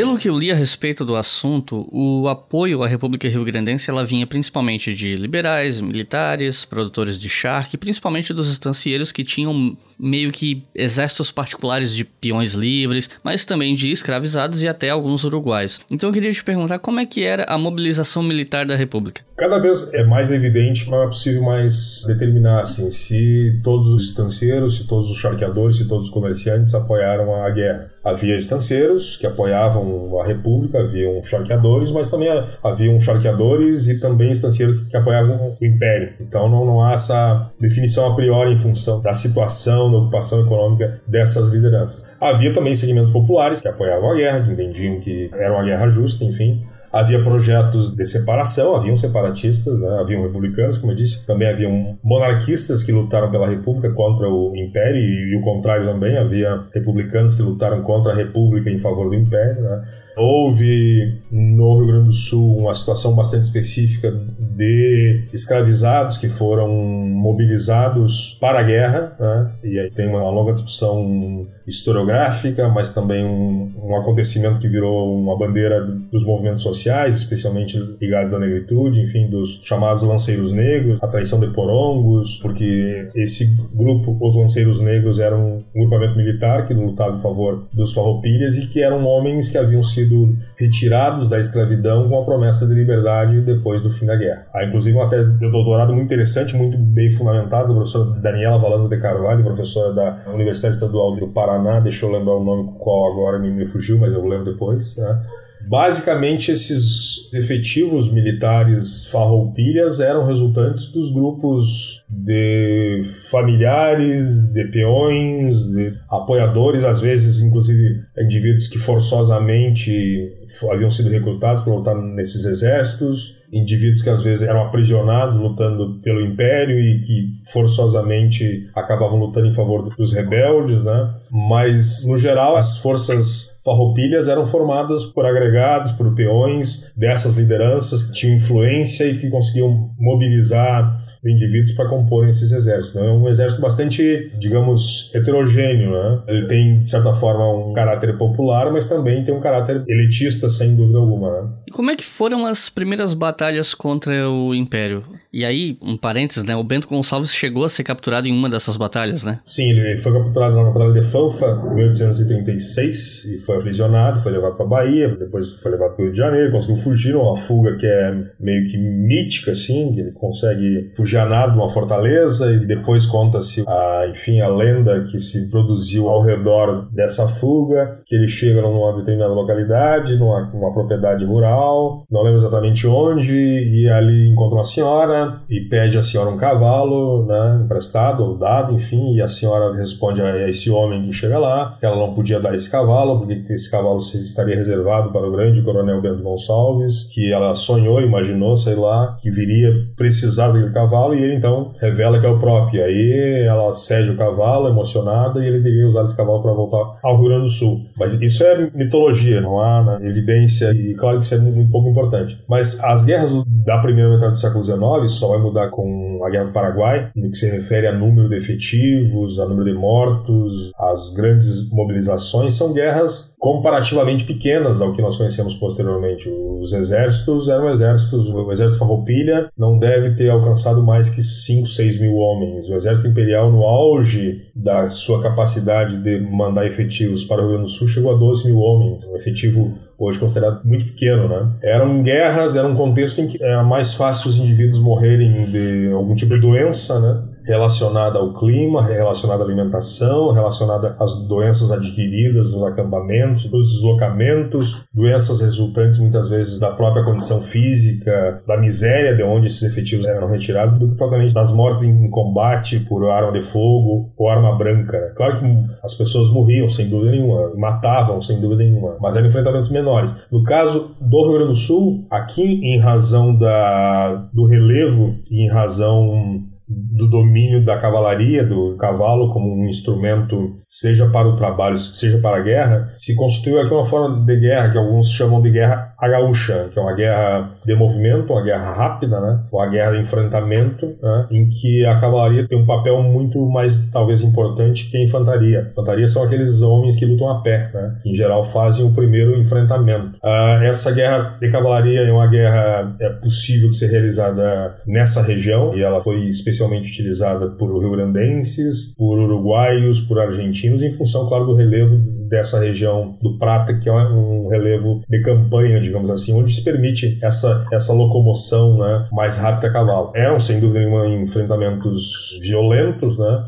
[0.00, 4.02] Pelo que eu li a respeito do assunto, o apoio à República Rio Grandense ela
[4.02, 10.64] vinha principalmente de liberais, militares, produtores de charque, principalmente dos estancieiros que tinham meio que
[10.74, 15.80] exércitos particulares de peões livres, mas também de escravizados e até alguns uruguais.
[15.90, 19.22] Então eu queria te perguntar como é que era a mobilização militar da República.
[19.36, 24.76] Cada vez é mais evidente não é possível mais determinar assim, se todos os estancieiros,
[24.76, 27.90] se todos os charqueadores, se todos os comerciantes apoiaram a guerra.
[28.04, 32.28] Havia estancieiros que apoiavam a República, haviam charqueadores, mas também
[32.62, 36.14] haviam charqueadores e também estancieiros que apoiavam o Império.
[36.20, 41.00] Então não, não há essa definição a priori em função da situação, da ocupação econômica
[41.06, 42.04] dessas lideranças.
[42.20, 46.24] Havia também segmentos populares que apoiavam a guerra, que entendiam que era uma guerra justa,
[46.24, 46.64] enfim.
[46.92, 49.98] Havia projetos de separação, haviam separatistas, né?
[50.00, 55.00] haviam republicanos, como eu disse, também haviam monarquistas que lutaram pela república contra o império
[55.00, 59.14] e, e o contrário também, havia republicanos que lutaram contra a república em favor do
[59.14, 59.82] império, né?
[60.20, 68.36] Houve no Rio Grande do Sul uma situação bastante específica de escravizados que foram mobilizados
[68.38, 69.50] para a guerra, né?
[69.64, 75.38] e aí tem uma longa discussão historiográfica, mas também um, um, acontecimento que virou uma
[75.38, 81.40] bandeira dos movimentos sociais, especialmente ligados à negritude, enfim, dos chamados lanceiros negros, a traição
[81.40, 87.20] de porongos, porque esse grupo, os lanceiros negros, eram um grupamento militar que lutava em
[87.20, 92.20] favor dos farroupilhas e que eram homens que haviam sido sido retirados da escravidão com
[92.20, 94.46] a promessa de liberdade depois do fim da guerra.
[94.52, 98.88] Há inclusive uma tese de doutorado muito interessante, muito bem fundamentada, da professora Daniela Valando
[98.88, 103.38] de Carvalho, professora da Universidade Estadual do Paraná, deixa eu lembrar o nome qual agora
[103.38, 105.22] me, me fugiu, mas eu lembro depois, né?
[105.66, 116.84] Basicamente, esses efetivos militares farroupilhas eram resultantes dos grupos de familiares, de peões, de apoiadores,
[116.84, 120.32] às vezes, inclusive, indivíduos que forçosamente
[120.70, 126.20] haviam sido recrutados para lutar nesses exércitos indivíduos que às vezes eram aprisionados lutando pelo
[126.20, 131.14] império e que forçosamente acabavam lutando em favor dos rebeldes, né?
[131.30, 138.12] Mas no geral as forças farroupilhas eram formadas por agregados, por peões dessas lideranças que
[138.12, 142.94] tinham influência e que conseguiam mobilizar indivíduos para comporem esses exércitos.
[142.94, 143.06] Né?
[143.06, 145.90] É um exército bastante, digamos, heterogêneo.
[145.90, 146.22] Né?
[146.28, 150.74] Ele tem, de certa forma, um caráter popular, mas também tem um caráter elitista, sem
[150.74, 151.42] dúvida alguma.
[151.42, 151.48] Né?
[151.68, 155.04] E como é que foram as primeiras batalhas contra o Império?
[155.32, 156.56] E aí, um parênteses, né?
[156.56, 159.38] O Bento Gonçalves chegou a ser capturado em uma dessas batalhas, né?
[159.44, 164.56] Sim, ele foi capturado na Batalha de Fanfa, em 1836, e foi aprisionado, foi levado
[164.56, 167.86] para Bahia, depois foi levado para o Rio de Janeiro, conseguiu fugir, uma fuga que
[167.86, 173.06] é meio que mítica, assim, que ele consegue fugir a nado uma fortaleza, e depois
[173.06, 178.62] conta-se, a, enfim, a lenda que se produziu ao redor dessa fuga, que ele chega
[178.62, 184.64] numa determinada localidade, numa, numa propriedade rural, não lembro exatamente onde, e ali encontra uma
[184.64, 189.72] senhora, e pede à senhora um cavalo, né, emprestado ou dado, enfim, e a senhora
[189.72, 193.52] responde a esse homem que chega lá que ela não podia dar esse cavalo, porque
[193.52, 198.74] esse cavalo estaria reservado para o grande coronel Bento Gonçalves, que ela sonhou, imaginou, sei
[198.74, 202.84] lá, que viria precisar daquele cavalo, e ele então revela que é o próprio.
[202.84, 207.16] Aí ela cede o cavalo, emocionada, e ele teria usado esse cavalo para voltar ao
[207.16, 207.86] Rio Grande do Sul.
[207.96, 211.88] Mas isso é mitologia, não há né, evidência, e claro que isso é muito pouco
[211.88, 212.38] importante.
[212.48, 216.44] Mas as guerras da primeira metade do século XIX só vai mudar com a Guerra
[216.44, 221.10] do Paraguai, no que se refere a número de efetivos, a número de mortos, as
[221.10, 226.28] grandes mobilizações, são guerras comparativamente pequenas ao que nós conhecemos posteriormente.
[226.60, 232.00] Os exércitos eram exércitos, o exército Farroupilha não deve ter alcançado mais que 5, 6
[232.00, 232.68] mil homens.
[232.68, 237.70] O exército imperial, no auge da sua capacidade de mandar efetivos para o Rio Grande
[237.70, 239.08] do Sul, chegou a 12 mil homens.
[239.08, 241.46] Um efetivo hoje considerado muito pequeno, né?
[241.62, 246.14] Eram guerras, era um contexto em que era mais fácil os indivíduos morrerem de algum
[246.14, 247.22] tipo de doença, né?
[247.44, 255.40] Relacionada ao clima, relacionada à alimentação, relacionada às doenças adquiridas nos acampamentos, nos deslocamentos, doenças
[255.40, 260.78] resultantes muitas vezes da própria condição física, da miséria de onde esses efetivos eram retirados,
[260.78, 265.00] do que propriamente das mortes em combate por arma de fogo ou arma branca.
[265.00, 265.12] Né?
[265.16, 265.44] Claro que
[265.82, 270.14] as pessoas morriam, sem dúvida nenhuma, matavam, sem dúvida nenhuma, mas eram enfrentamentos menores.
[270.30, 275.48] No caso do Rio Grande do Sul, aqui em razão da, do relevo e em
[275.48, 282.18] razão do domínio da cavalaria, do cavalo como um instrumento, seja para o trabalho, seja
[282.18, 285.89] para a guerra, se constituiu aqui uma forma de guerra que alguns chamam de guerra
[286.00, 289.40] a gaúcha, que é uma guerra de movimento, uma guerra rápida, né?
[289.52, 291.26] Uma guerra de enfrentamento, né?
[291.30, 295.68] em que a cavalaria tem um papel muito mais, talvez, importante que a infantaria.
[295.70, 297.96] Infantaria são aqueles homens que lutam a pé, né?
[298.04, 300.16] Em geral, fazem o primeiro enfrentamento.
[300.24, 305.72] Uh, essa guerra de cavalaria é uma guerra é possível de ser realizada nessa região
[305.74, 311.54] e ela foi especialmente utilizada por rio-grandenses, por uruguaios, por argentinos, em função, claro, do
[311.54, 316.62] relevo dessa região do Prata, que é um relevo de campanha, digamos assim, onde se
[316.62, 320.12] permite essa, essa locomoção né, mais rápida a cavalo.
[320.14, 323.44] Eram, sem dúvida nenhuma, enfrentamentos violentos, né,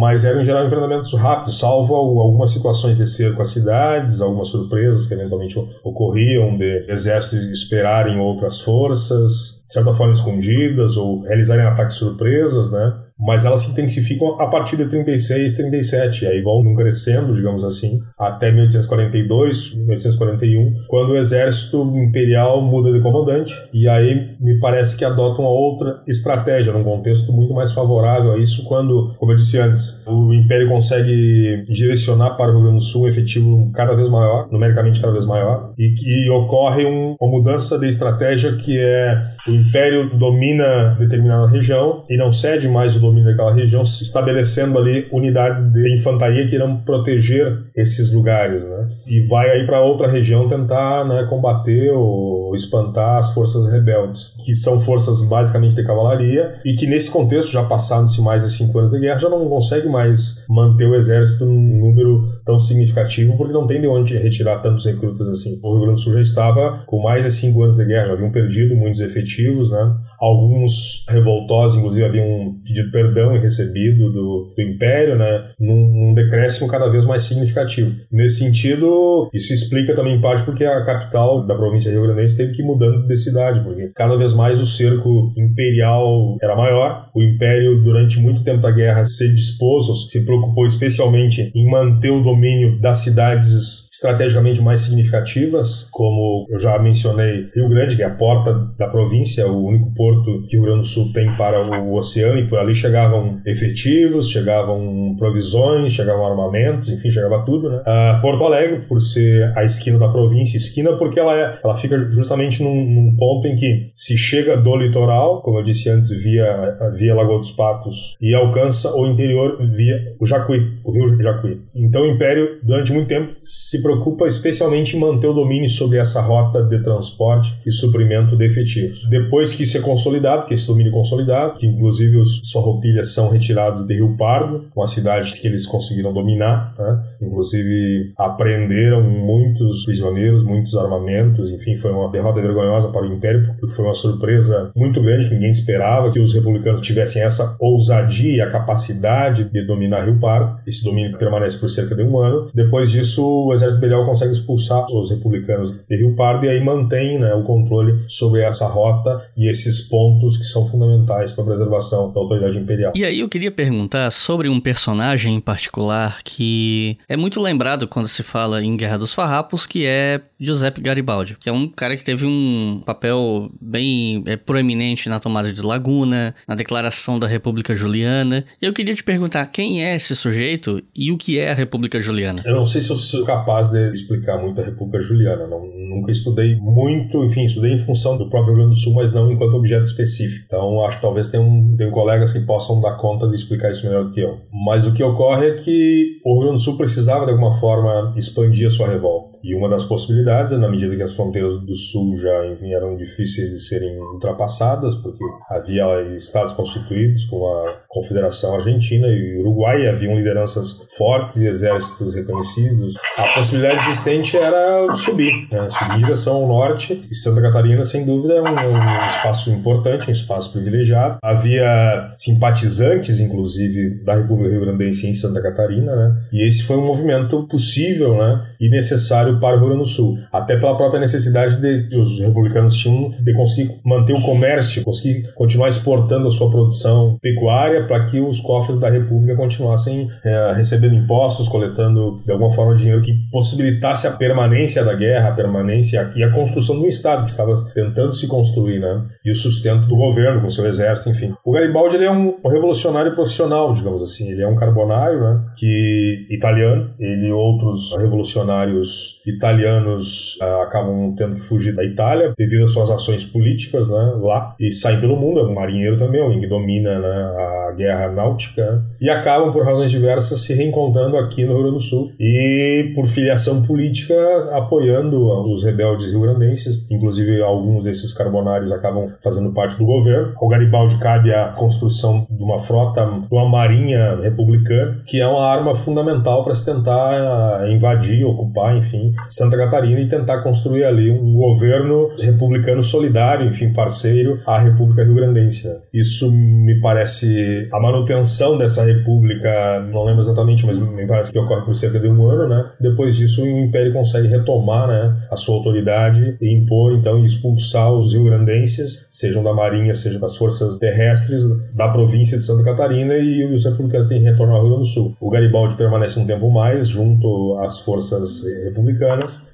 [0.00, 5.06] mas eram, em geral, enfrentamentos rápidos, salvo algumas situações de cerco às cidades, algumas surpresas
[5.06, 11.96] que eventualmente ocorriam de exércitos esperarem outras forças, de certa forma escondidas, ou realizarem ataques
[11.96, 12.94] surpresas, né?
[13.22, 18.00] Mas elas se intensificam a partir de 36, 37, e aí vão crescendo, digamos assim,
[18.18, 25.04] até 1842, 1841, quando o exército imperial muda de comandante, e aí me parece que
[25.04, 29.58] adota uma outra estratégia, num contexto muito mais favorável a isso, quando, como eu disse
[29.58, 34.08] antes, o império consegue direcionar para o Rio Grande do Sul um efetivo cada vez
[34.08, 39.32] maior, numericamente cada vez maior, e, e ocorre um, uma mudança de estratégia que é
[39.46, 45.06] o império domina determinada região e não cede mais o domínio daquela região, estabelecendo ali
[45.10, 48.88] unidades de infantaria que irão proteger esses lugares, né?
[49.06, 54.54] E vai aí para outra região tentar né, combater ou espantar as forças rebeldes, que
[54.54, 58.90] são forças basicamente de cavalaria e que nesse contexto, já passados-se mais de cinco anos
[58.90, 63.66] de guerra, já não consegue mais manter o exército num número tão significativo porque não
[63.66, 65.58] tem de onde retirar tantos recrutas assim.
[65.62, 68.12] O Rio Grande do Sul já estava com mais de cinco anos de guerra, já
[68.12, 69.31] haviam perdido muitos efetivos,
[69.70, 69.96] né?
[70.18, 76.68] Alguns revoltosos, inclusive, haviam pedido perdão e recebido do, do Império, né, num, num, decréscimo
[76.68, 77.94] cada vez mais significativo.
[78.10, 82.52] Nesse sentido, isso explica também em parte porque a capital da província Rio Grande teve
[82.52, 87.22] que ir mudando de cidade, porque cada vez mais o cerco imperial era maior, o
[87.22, 92.80] Império, durante muito tempo da guerra, se dispôs, se preocupou especialmente em manter o domínio
[92.80, 98.52] das cidades estrategicamente mais significativas, como eu já mencionei, Rio Grande, que é a porta
[98.78, 102.38] da província, o único porto que o Rio Grande do Sul tem para o oceano,
[102.38, 107.80] e por ali chegavam efetivos, chegavam provisões, chegavam armamentos, enfim, chegava tudo, né?
[107.80, 111.98] Uh, Porto Alegre, por ser a esquina da província, esquina porque ela, é, ela fica
[112.10, 116.76] justamente num, num ponto em que se chega do litoral, como eu disse antes, via,
[116.94, 121.60] via Lagoa dos Patos, e alcança o interior via o Jacuí, o rio Jacuí.
[121.74, 126.20] Então o Império, durante muito tempo, se preocupa especialmente em manter o domínio sobre essa
[126.20, 129.08] rota de transporte e suprimento de efetivos.
[129.12, 133.28] Depois que isso é consolidado, que esse domínio é consolidado, que inclusive os Sorropilhas são
[133.28, 137.02] retirados de Rio Pardo, uma cidade que eles conseguiram dominar, né?
[137.20, 143.74] inclusive apreenderam muitos prisioneiros, muitos armamentos, enfim, foi uma derrota vergonhosa para o Império, porque
[143.74, 148.40] foi uma surpresa muito grande que ninguém esperava que os republicanos tivessem essa ousadia e
[148.40, 150.56] a capacidade de dominar Rio Pardo.
[150.66, 152.50] Esse domínio permanece por cerca de um ano.
[152.54, 157.18] Depois disso, o exército imperial consegue expulsar os republicanos de Rio Pardo e aí mantém
[157.18, 159.01] né, o controle sobre essa rota
[159.36, 162.92] e esses pontos que são fundamentais para a preservação da autoridade imperial.
[162.94, 168.08] E aí eu queria perguntar sobre um personagem em particular que é muito lembrado quando
[168.08, 172.04] se fala em Guerra dos Farrapos, que é Giuseppe Garibaldi, que é um cara que
[172.04, 178.44] teve um papel bem é, proeminente na tomada de Laguna, na declaração da República Juliana.
[178.60, 182.00] E eu queria te perguntar quem é esse sujeito e o que é a República
[182.00, 182.42] Juliana.
[182.44, 186.10] Eu não sei se eu sou capaz de explicar muito a República Juliana, não, nunca
[186.10, 189.56] estudei muito, enfim, estudei em função do próprio Rio Grande do Sul, mas não enquanto
[189.56, 190.44] objeto específico.
[190.46, 194.04] Então acho que talvez tenham, tenham colegas que possam dar conta de explicar isso melhor
[194.04, 194.38] do que eu.
[194.52, 198.12] Mas o que ocorre é que o Rio Grande do Sul precisava de alguma forma
[198.16, 199.31] expandir a sua revolta.
[199.42, 203.50] E uma das possibilidades, na medida que as fronteiras do sul já enfim, eram difíceis
[203.50, 210.82] de serem ultrapassadas, porque havia estados constituídos com a Confederação Argentina e Uruguai, haviam lideranças
[210.96, 212.94] fortes e exércitos reconhecidos.
[213.16, 215.68] A possibilidade existente era subir, né?
[215.68, 217.00] subir em direção ao norte.
[217.10, 221.18] E Santa Catarina, sem dúvida, é um, é um espaço importante, um espaço privilegiado.
[221.22, 226.22] Havia simpatizantes, inclusive, da República Rio Grandense em Santa Catarina, né?
[226.32, 228.46] E esse foi um movimento possível, né?
[228.60, 232.76] E necessário para o Rio Grande do Sul, até pela própria necessidade de, os republicanos
[232.76, 238.20] tinham de conseguir manter o comércio, conseguir continuar exportando a sua produção pecuária para que
[238.20, 244.06] os cofres da República continuassem é, recebendo impostos, coletando de alguma forma dinheiro que possibilitasse
[244.06, 248.26] a permanência da guerra, a permanência e a construção um Estado que estava tentando se
[248.26, 249.04] construir, né?
[249.24, 251.32] E o sustento do governo com seu exército, enfim.
[251.44, 254.30] O Garibaldi ele é um revolucionário profissional, digamos assim.
[254.30, 255.44] Ele é um carbonário, né?
[255.56, 262.64] Que italiano, ele e outros revolucionários italianos uh, acabam tendo que fugir da Itália devido
[262.64, 265.40] às suas ações políticas né, lá e saem pelo mundo.
[265.40, 269.90] É um marinheiro também, alguém que domina né, a guerra náutica e acabam, por razões
[269.90, 274.14] diversas, se reencontrando aqui no Rio Grande do Sul e, por filiação política,
[274.52, 276.90] apoiando os rebeldes rio-grandenses.
[276.90, 280.34] Inclusive, alguns desses carbonários acabam fazendo parte do governo.
[280.36, 285.46] Ao Garibaldi cabe a construção de uma frota, de uma marinha republicana, que é uma
[285.46, 291.34] arma fundamental para se tentar invadir, ocupar, enfim, Santa Catarina e tentar construir ali um
[291.34, 295.68] governo republicano solidário, enfim, parceiro à República Rio-Grandense.
[295.68, 295.76] Né?
[295.94, 301.62] Isso me parece a manutenção dessa república, não lembro exatamente, mas me parece que ocorre
[301.62, 302.64] por cerca de um ano, né?
[302.80, 307.92] Depois disso, o Império consegue retomar, né, a sua autoridade e impor, então, e expulsar
[307.92, 311.42] os rio-grandenses, sejam da Marinha, seja das forças terrestres
[311.74, 314.92] da província de Santa Catarina e os republicanos têm que retornar ao Rio Grande do
[314.92, 315.16] Sul.
[315.20, 319.01] O Garibaldi permanece um tempo mais junto às forças republicanas,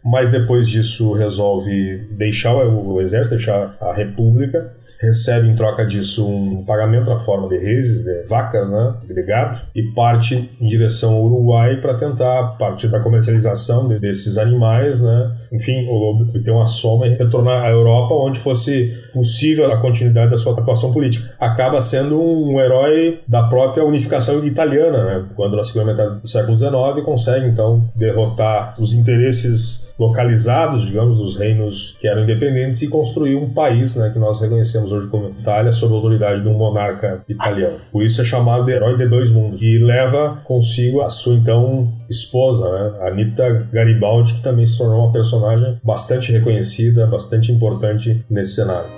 [0.04, 6.64] mas depois disso resolve deixar o, exército, deixar a república recebe em troca disso um
[6.64, 11.24] pagamento na forma de reses, de vacas, né, de gado, e parte em direção ao
[11.24, 17.06] Uruguai para tentar, a partir da comercialização de, desses animais, né, enfim, obter uma soma
[17.06, 21.30] e retornar à Europa onde fosse possível a continuidade da sua atuação política.
[21.38, 26.56] Acaba sendo um herói da própria unificação italiana, né, quando na segunda metade do século
[26.56, 33.34] XIX consegue então derrotar os interesses localizados, digamos, dos reinos que eram independentes e construir
[33.34, 37.22] um país né, que nós reconhecemos hoje como Itália sob a autoridade de um monarca
[37.28, 37.78] italiano.
[37.92, 41.92] Por isso é chamado de herói de dois mundos e leva consigo a sua então
[42.08, 48.54] esposa, né, Anita Garibaldi, que também se tornou uma personagem bastante reconhecida, bastante importante nesse
[48.54, 48.97] cenário.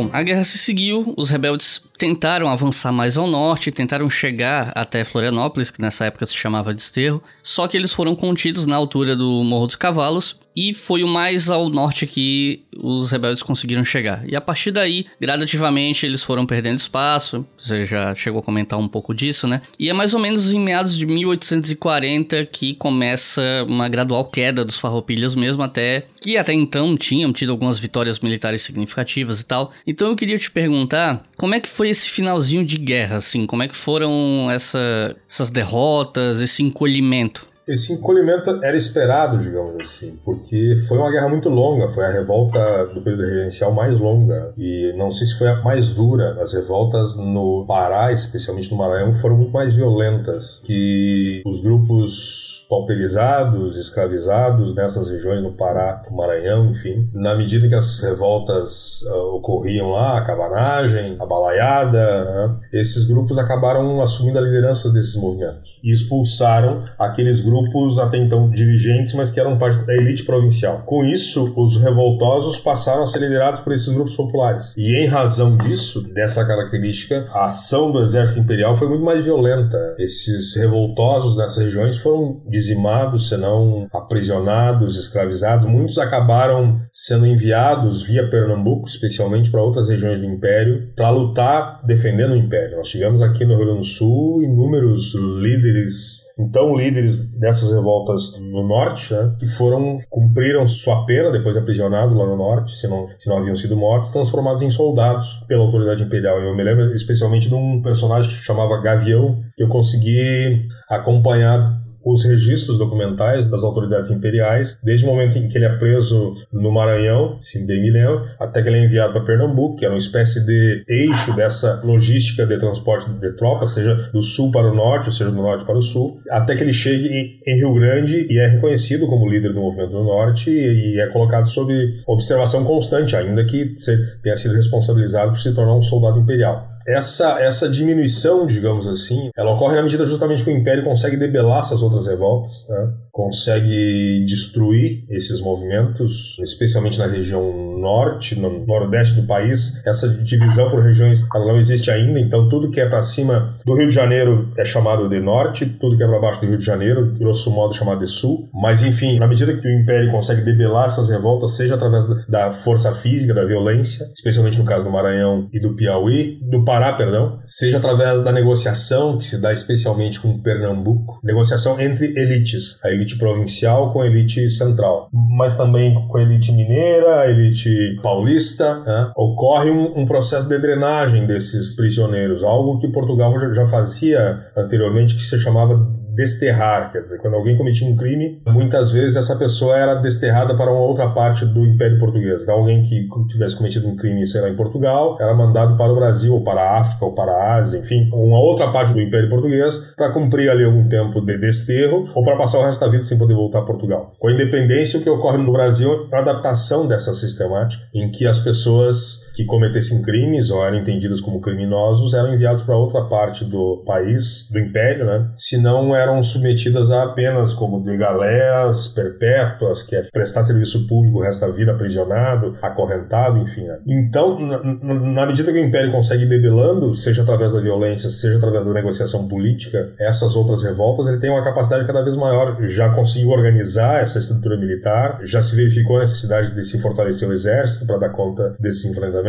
[0.00, 5.04] Bom, a guerra se seguiu, os rebeldes tentaram avançar mais ao norte, tentaram chegar até
[5.04, 9.44] Florianópolis, que nessa época se chamava Desterro, só que eles foram contidos na altura do
[9.44, 14.22] Morro dos Cavalos e foi o mais ao norte que os rebeldes conseguiram chegar.
[14.28, 18.88] E a partir daí, gradativamente, eles foram perdendo espaço, você já chegou a comentar um
[18.88, 19.62] pouco disso, né?
[19.78, 24.78] E é mais ou menos em meados de 1840 que começa uma gradual queda dos
[24.78, 29.72] farroupilhas mesmo, até que até então tinham tido algumas vitórias militares significativas e tal.
[29.86, 33.46] Então eu queria te perguntar, como é que foi esse finalzinho de guerra, assim?
[33.46, 37.49] Como é que foram essa, essas derrotas, esse encolhimento?
[37.70, 42.86] Esse encolhimento era esperado, digamos assim, porque foi uma guerra muito longa, foi a revolta
[42.86, 46.36] do período regencial mais longa, e não sei se foi a mais dura.
[46.40, 53.76] As revoltas no Pará, especialmente no Maranhão, foram muito mais violentas que os grupos pauperizados,
[53.76, 57.10] escravizados nessas regiões no Pará, no Maranhão, enfim.
[57.12, 63.38] Na medida que as revoltas uh, ocorriam lá, a cabanagem, a balaiada, né, esses grupos
[63.38, 69.40] acabaram assumindo a liderança desses movimentos e expulsaram aqueles grupos até então dirigentes, mas que
[69.40, 70.82] eram parte da elite provincial.
[70.86, 74.72] Com isso, os revoltosos passaram a ser liderados por esses grupos populares.
[74.76, 79.96] E em razão disso, dessa característica, a ação do exército imperial foi muito mais violenta.
[79.98, 85.66] Esses revoltosos nessas regiões foram dizimados, senão aprisionados, escravizados.
[85.66, 92.32] Muitos acabaram sendo enviados via Pernambuco, especialmente para outras regiões do Império, para lutar defendendo
[92.32, 92.76] o Império.
[92.76, 98.66] Nós tivemos aqui no Rio Grande do Sul inúmeros líderes então líderes dessas revoltas no
[98.66, 103.06] norte, né, que foram cumpriram sua pena depois de aprisionados lá no norte, se não,
[103.18, 106.40] se não haviam sido mortos, transformados em soldados pela autoridade imperial.
[106.40, 112.24] Eu me lembro especialmente de um personagem que chamava Gavião, que eu consegui acompanhar os
[112.24, 117.36] registros documentais das autoridades imperiais, desde o momento em que ele é preso no Maranhão,
[117.40, 120.44] se bem me lembro, até que ele é enviado para Pernambuco, que era uma espécie
[120.44, 125.12] de eixo dessa logística de transporte de tropas, seja do sul para o norte, ou
[125.12, 128.46] seja, do norte para o sul, até que ele chegue em Rio Grande e é
[128.46, 131.72] reconhecido como líder do movimento do norte e é colocado sob
[132.06, 133.74] observação constante, ainda que
[134.22, 139.52] tenha sido responsabilizado por se tornar um soldado imperial essa, essa diminuição, digamos assim, ela
[139.52, 142.92] ocorre na medida justamente que o Império consegue debelar essas outras revoltas, né?
[143.12, 149.80] consegue destruir esses movimentos, especialmente na região norte, no nordeste do país.
[149.84, 153.88] Essa divisão por regiões não existe ainda, então tudo que é para cima do Rio
[153.88, 157.14] de Janeiro é chamado de norte, tudo que é para baixo do Rio de Janeiro,
[157.18, 158.48] grosso modo, é chamado de sul.
[158.54, 162.92] Mas enfim, na medida que o Império consegue debelar essas revoltas, seja através da força
[162.92, 167.78] física, da violência, especialmente no caso do Maranhão e do Piauí, do Pará, perdão, seja
[167.78, 173.92] através da negociação que se dá especialmente com Pernambuco, negociação entre elites, a elite provincial
[173.92, 177.70] com a elite central, mas também com a elite mineira, a elite
[178.02, 179.10] paulista, né?
[179.16, 185.22] ocorre um, um, processo de drenagem desses prisioneiros, algo que Portugal já fazia anteriormente, que
[185.22, 189.94] se chamava desterrar, quer dizer, quando alguém cometia um crime, muitas vezes essa pessoa era
[189.94, 192.42] desterrada para uma outra parte do Império Português.
[192.42, 195.96] Então, alguém que tivesse cometido um crime, sei lá, em Portugal, era mandado para o
[195.96, 199.28] Brasil, ou para a África, ou para a Ásia, enfim, uma outra parte do Império
[199.28, 203.04] Português, para cumprir ali algum tempo de desterro, ou para passar o resto da vida
[203.04, 204.12] sem poder voltar a Portugal.
[204.18, 208.26] Com a independência, o que ocorre no Brasil é a adaptação dessa sistemática, em que
[208.26, 213.44] as pessoas que cometessem crimes ou eram entendidos como criminosos eram enviados para outra parte
[213.44, 215.30] do país, do império, né?
[215.36, 221.18] Se não eram submetidas a apenas como de galéas perpétuas, que é prestar serviço público
[221.18, 223.62] o resto da vida aprisionado, acorrentado, enfim.
[223.62, 223.78] Né?
[223.86, 228.38] Então, na, na, medida que o império consegue ir debelando, seja através da violência, seja
[228.38, 232.56] através da negociação política, essas outras revoltas, ele tem uma capacidade cada vez maior.
[232.66, 237.32] Já conseguiu organizar essa estrutura militar, já se verificou a necessidade de se fortalecer o
[237.32, 239.20] exército para dar conta desses enfrentamentos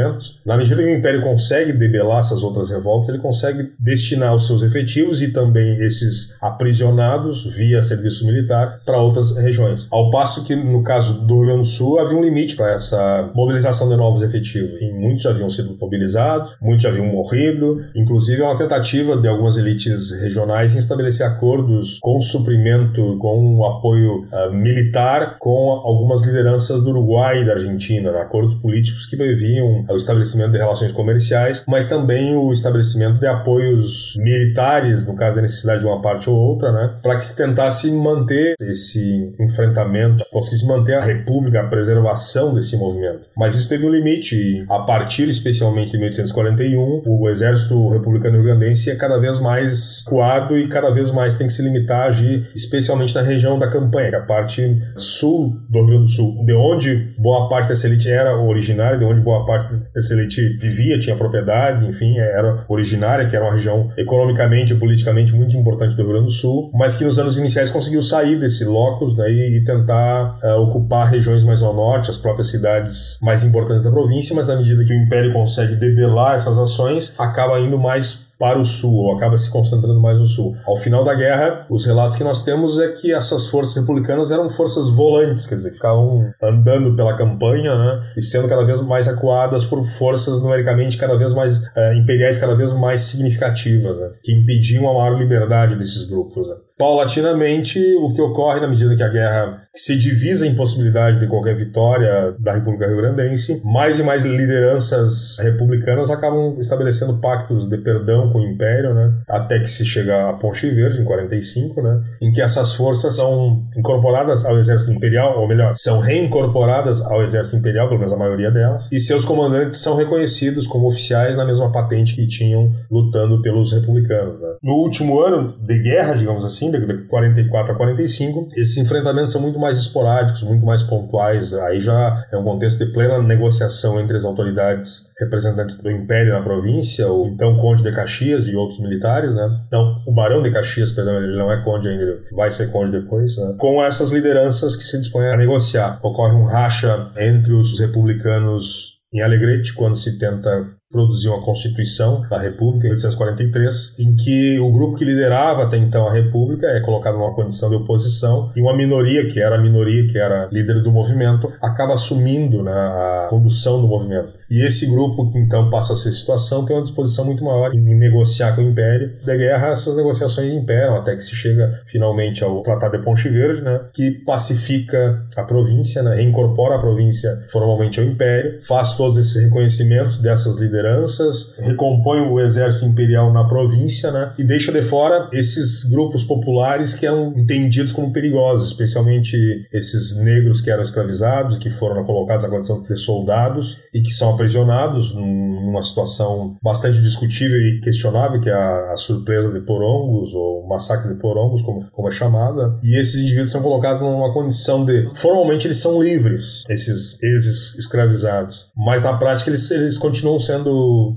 [0.46, 4.62] na medida que o Império consegue debelar essas outras revoltas, ele consegue destinar os seus
[4.62, 9.88] efetivos e também esses aprisionados via serviço militar para outras regiões.
[9.90, 13.32] Ao passo que, no caso do Rio Grande do Sul, havia um limite para essa
[13.34, 14.80] mobilização de novos efetivos.
[14.80, 17.84] E muitos já haviam sido mobilizados, muitos haviam morrido.
[17.96, 23.66] Inclusive, é uma tentativa de algumas elites regionais em estabelecer acordos com suprimento, com o
[23.66, 28.20] apoio uh, militar com algumas lideranças do Uruguai e da Argentina, né?
[28.20, 34.14] acordos políticos que previam o estabelecimento de relações comerciais, mas também o estabelecimento de apoios
[34.18, 37.90] militares, no caso da necessidade de uma parte ou outra, né, para que se tentasse
[37.92, 43.22] manter esse enfrentamento, conseguisse manter a república, a preservação desse movimento.
[43.36, 48.90] Mas isso teve um limite e, a partir especialmente de 1841, o exército republicano rio-grandense
[48.90, 52.50] é cada vez mais coado e cada vez mais tem que se limitar a agir,
[52.56, 56.46] especialmente na região da campanha, que é a parte sul do Rio Grande do Sul,
[56.46, 61.00] de onde boa parte dessa elite era originária, de onde boa parte essa elite vivia,
[61.00, 66.02] tinha propriedades, enfim, era originária, que era uma região economicamente e politicamente muito importante do
[66.04, 66.41] Rio Grande do Sul,
[66.74, 71.44] mas que nos anos iniciais conseguiu sair desse locus né, e, tentar uh, ocupar regiões
[71.44, 74.96] mais ao norte, as próprias cidades mais importantes da província, mas na medida que o
[74.96, 80.00] Império consegue debelar essas ações, acaba indo mais para o sul, ou acaba se concentrando
[80.00, 80.56] mais no sul.
[80.66, 84.50] Ao final da guerra, os relatos que nós temos é que essas forças republicanas eram
[84.50, 89.08] forças volantes, quer dizer, que ficavam andando pela campanha, né, e sendo cada vez mais
[89.08, 94.34] acuadas por forças numericamente cada vez mais uh, imperiais, cada vez mais significativas, né, que
[94.34, 96.50] impediam a maior liberdade desses grupos.
[96.50, 101.28] Né paulatinamente, o que ocorre na medida que a guerra se divisa em possibilidade de
[101.28, 108.32] qualquer vitória da República Rio-Grandense, mais e mais lideranças republicanas acabam estabelecendo pactos de perdão
[108.32, 109.14] com o Império, né?
[109.30, 112.02] Até que se chega a Ponte Verde, em 45, né?
[112.20, 117.58] Em que essas forças são incorporadas ao Exército Imperial, ou melhor, são reincorporadas ao Exército
[117.58, 121.72] Imperial, pelo menos a maioria delas, e seus comandantes são reconhecidos como oficiais na mesma
[121.72, 124.42] patente que tinham lutando pelos republicanos.
[124.42, 124.56] Né?
[124.64, 129.60] No último ano de guerra, digamos assim, de 44 a 45, esses enfrentamentos são muito
[129.60, 131.54] mais esporádicos, muito mais pontuais.
[131.54, 136.42] Aí já é um contexto de plena negociação entre as autoridades representantes do Império na
[136.42, 139.48] província, o então Conde de Caxias e outros militares, né?
[139.72, 142.92] Não, o Barão de Caxias, perdão, ele não é conde ainda, ele vai ser conde
[142.92, 143.56] depois, né?
[143.58, 146.00] Com essas lideranças que se dispõem a negociar.
[146.02, 152.38] Ocorre um racha entre os republicanos em Alegrete, quando se tenta produziu a Constituição da
[152.38, 157.18] República em 1843, em que o grupo que liderava até então a República é colocado
[157.18, 160.92] numa condição de oposição e uma minoria, que era a minoria, que era líder do
[160.92, 164.42] movimento, acaba assumindo né, a condução do movimento.
[164.50, 167.80] E esse grupo que então passa a ser situação tem uma disposição muito maior em
[167.96, 169.14] negociar com o Império.
[169.26, 173.62] Da guerra, essas negociações imperam até que se chega finalmente ao Tratado de Ponte Verde,
[173.62, 179.42] né, que pacifica a província, né, reincorpora a província formalmente ao Império, faz todos esses
[179.42, 184.34] reconhecimentos dessas lideranças lideranças, recompõe o exército imperial na província, né?
[184.38, 189.38] E deixa de fora esses grupos populares que eram entendidos como perigosos, especialmente
[189.72, 194.34] esses negros que eram escravizados, que foram colocados na condição de soldados e que são
[194.34, 200.68] aprisionados numa situação bastante discutível e questionável, que é a, a surpresa de Porongos, ou
[200.68, 202.78] massacre de Porongos, como, como é chamada.
[202.84, 205.10] E esses indivíduos são colocados numa condição de.
[205.14, 208.68] Formalmente eles são livres, esses ex-escravizados.
[208.76, 210.71] Mas na prática eles, eles continuam sendo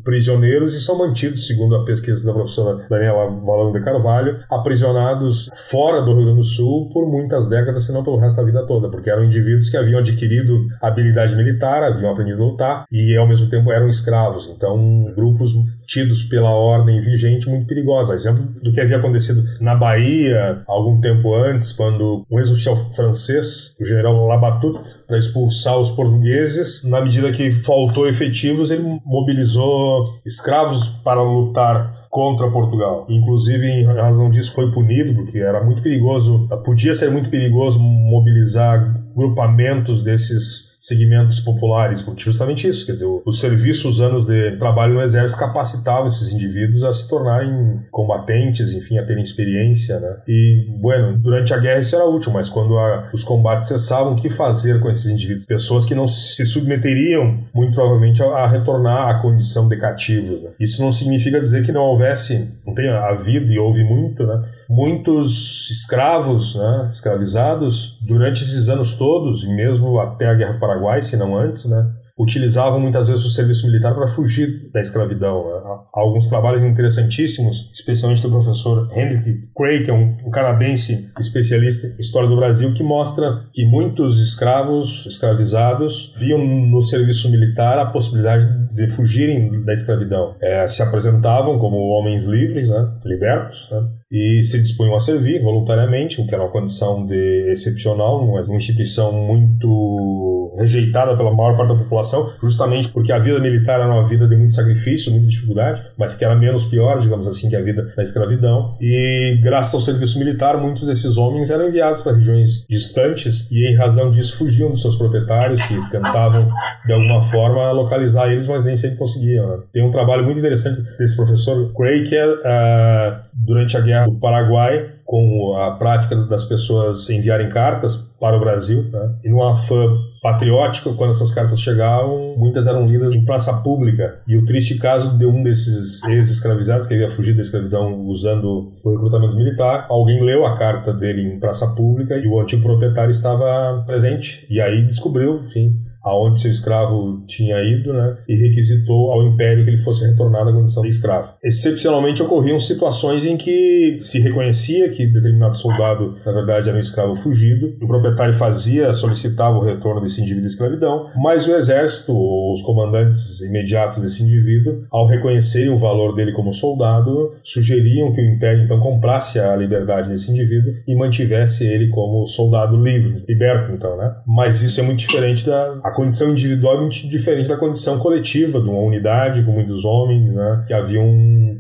[0.05, 6.03] prisioneiros e são mantidos, segundo a pesquisa da professora Daniela Valando de Carvalho, aprisionados fora
[6.03, 8.89] do Rio Grande do Sul por muitas décadas, se não pelo resto da vida toda,
[8.89, 13.49] porque eram indivíduos que haviam adquirido habilidade militar, haviam aprendido a lutar e ao mesmo
[13.49, 14.49] tempo eram escravos.
[14.49, 15.55] Então, grupos
[15.87, 18.15] tidos pela ordem vigente muito perigosa.
[18.15, 23.85] Exemplo do que havia acontecido na Bahia algum tempo antes, quando um ex-oficial francês, o
[23.85, 31.23] general Labatut, para expulsar os portugueses, na medida que faltou efetivos, ele mobilizou escravos para
[31.23, 33.07] lutar contra Portugal.
[33.09, 39.03] Inclusive, em razão disso, foi punido, porque era muito perigoso, podia ser muito perigoso mobilizar
[39.17, 44.53] grupamentos desses segmentos populares, porque justamente isso, quer dizer, o, o serviço, os anos de
[44.59, 50.19] trabalho no exército capacitavam esses indivíduos a se tornarem combatentes, enfim, a terem experiência, né?
[50.29, 54.17] E, bueno, durante a guerra isso era útil, mas quando a, os combates cessavam, o
[54.17, 55.47] que fazer com esses indivíduos?
[55.47, 60.51] Pessoas que não se submeteriam, muito provavelmente, a, a retornar à condição de cativos, né?
[60.61, 64.43] Isso não significa dizer que não houvesse, não tenha havido e houve muito, né?
[64.69, 66.89] Muitos escravos, né?
[66.91, 71.65] Escravizados, durante esses anos todos, e mesmo até a Guerra para Paraguai, se não antes,
[71.65, 71.91] né?
[72.17, 75.45] Utilizavam muitas vezes o serviço militar para fugir da escravidão.
[75.45, 75.61] Né?
[75.95, 81.89] Há alguns trabalhos interessantíssimos, especialmente do professor Henry Cray, que é um, um, canadense especialista
[81.89, 87.87] em história do Brasil, que mostra que muitos escravos, escravizados, viam no serviço militar a
[87.87, 90.37] possibilidade de fugirem da escravidão.
[90.41, 92.93] É, se apresentavam como homens livres, né?
[93.05, 93.89] libertos, né?
[94.11, 99.13] e se dispunham a servir voluntariamente, o que era uma condição de excepcional, uma instituição
[99.13, 104.27] muito rejeitada pela maior parte da população, justamente porque a vida militar era uma vida
[104.27, 107.93] de muito sacrifício, muita dificuldade, mas que era menos pior, digamos assim, que a vida
[107.97, 108.75] na escravidão.
[108.81, 113.77] E graças ao serviço militar, muitos desses homens eram enviados para regiões distantes e, em
[113.77, 116.49] razão disso, fugiam dos seus proprietários, que tentavam,
[116.87, 119.49] de alguma forma, localizar eles, mas nem sempre conseguiam.
[119.49, 119.59] Né?
[119.73, 124.15] Tem um trabalho muito interessante desse professor Cray, que é uh, durante a Guerra do
[124.15, 129.17] Paraguai, com a prática das pessoas enviarem cartas para o Brasil, né?
[129.23, 129.87] e numa afã
[130.23, 134.21] patriótico, quando essas cartas chegavam, muitas eram lidas em praça pública.
[134.27, 138.91] E o triste caso de um desses ex-escravizados que havia fugido da escravidão usando o
[138.91, 143.85] recrutamento militar, alguém leu a carta dele em praça pública e o antigo proprietário estava
[143.87, 144.47] presente.
[144.49, 149.71] E aí descobriu, enfim, aonde seu escravo tinha ido, né, e requisitou ao império que
[149.71, 151.35] ele fosse retornado à condição de escravo.
[151.43, 157.15] Excepcionalmente ocorriam situações em que se reconhecia que determinado soldado, na verdade, era um escravo
[157.15, 162.53] fugido, o proprietário fazia, solicitava o retorno desse indivíduo à escravidão, mas o exército, ou
[162.53, 168.25] os comandantes imediatos desse indivíduo, ao reconhecerem o valor dele como soldado, sugeriam que o
[168.25, 173.97] império então comprasse a liberdade desse indivíduo e mantivesse ele como soldado livre, liberto então,
[173.97, 174.15] né?
[174.27, 178.69] Mas isso é muito diferente da condição individual é muito diferente da condição coletiva de
[178.69, 181.07] uma unidade com muitos homens né, que haviam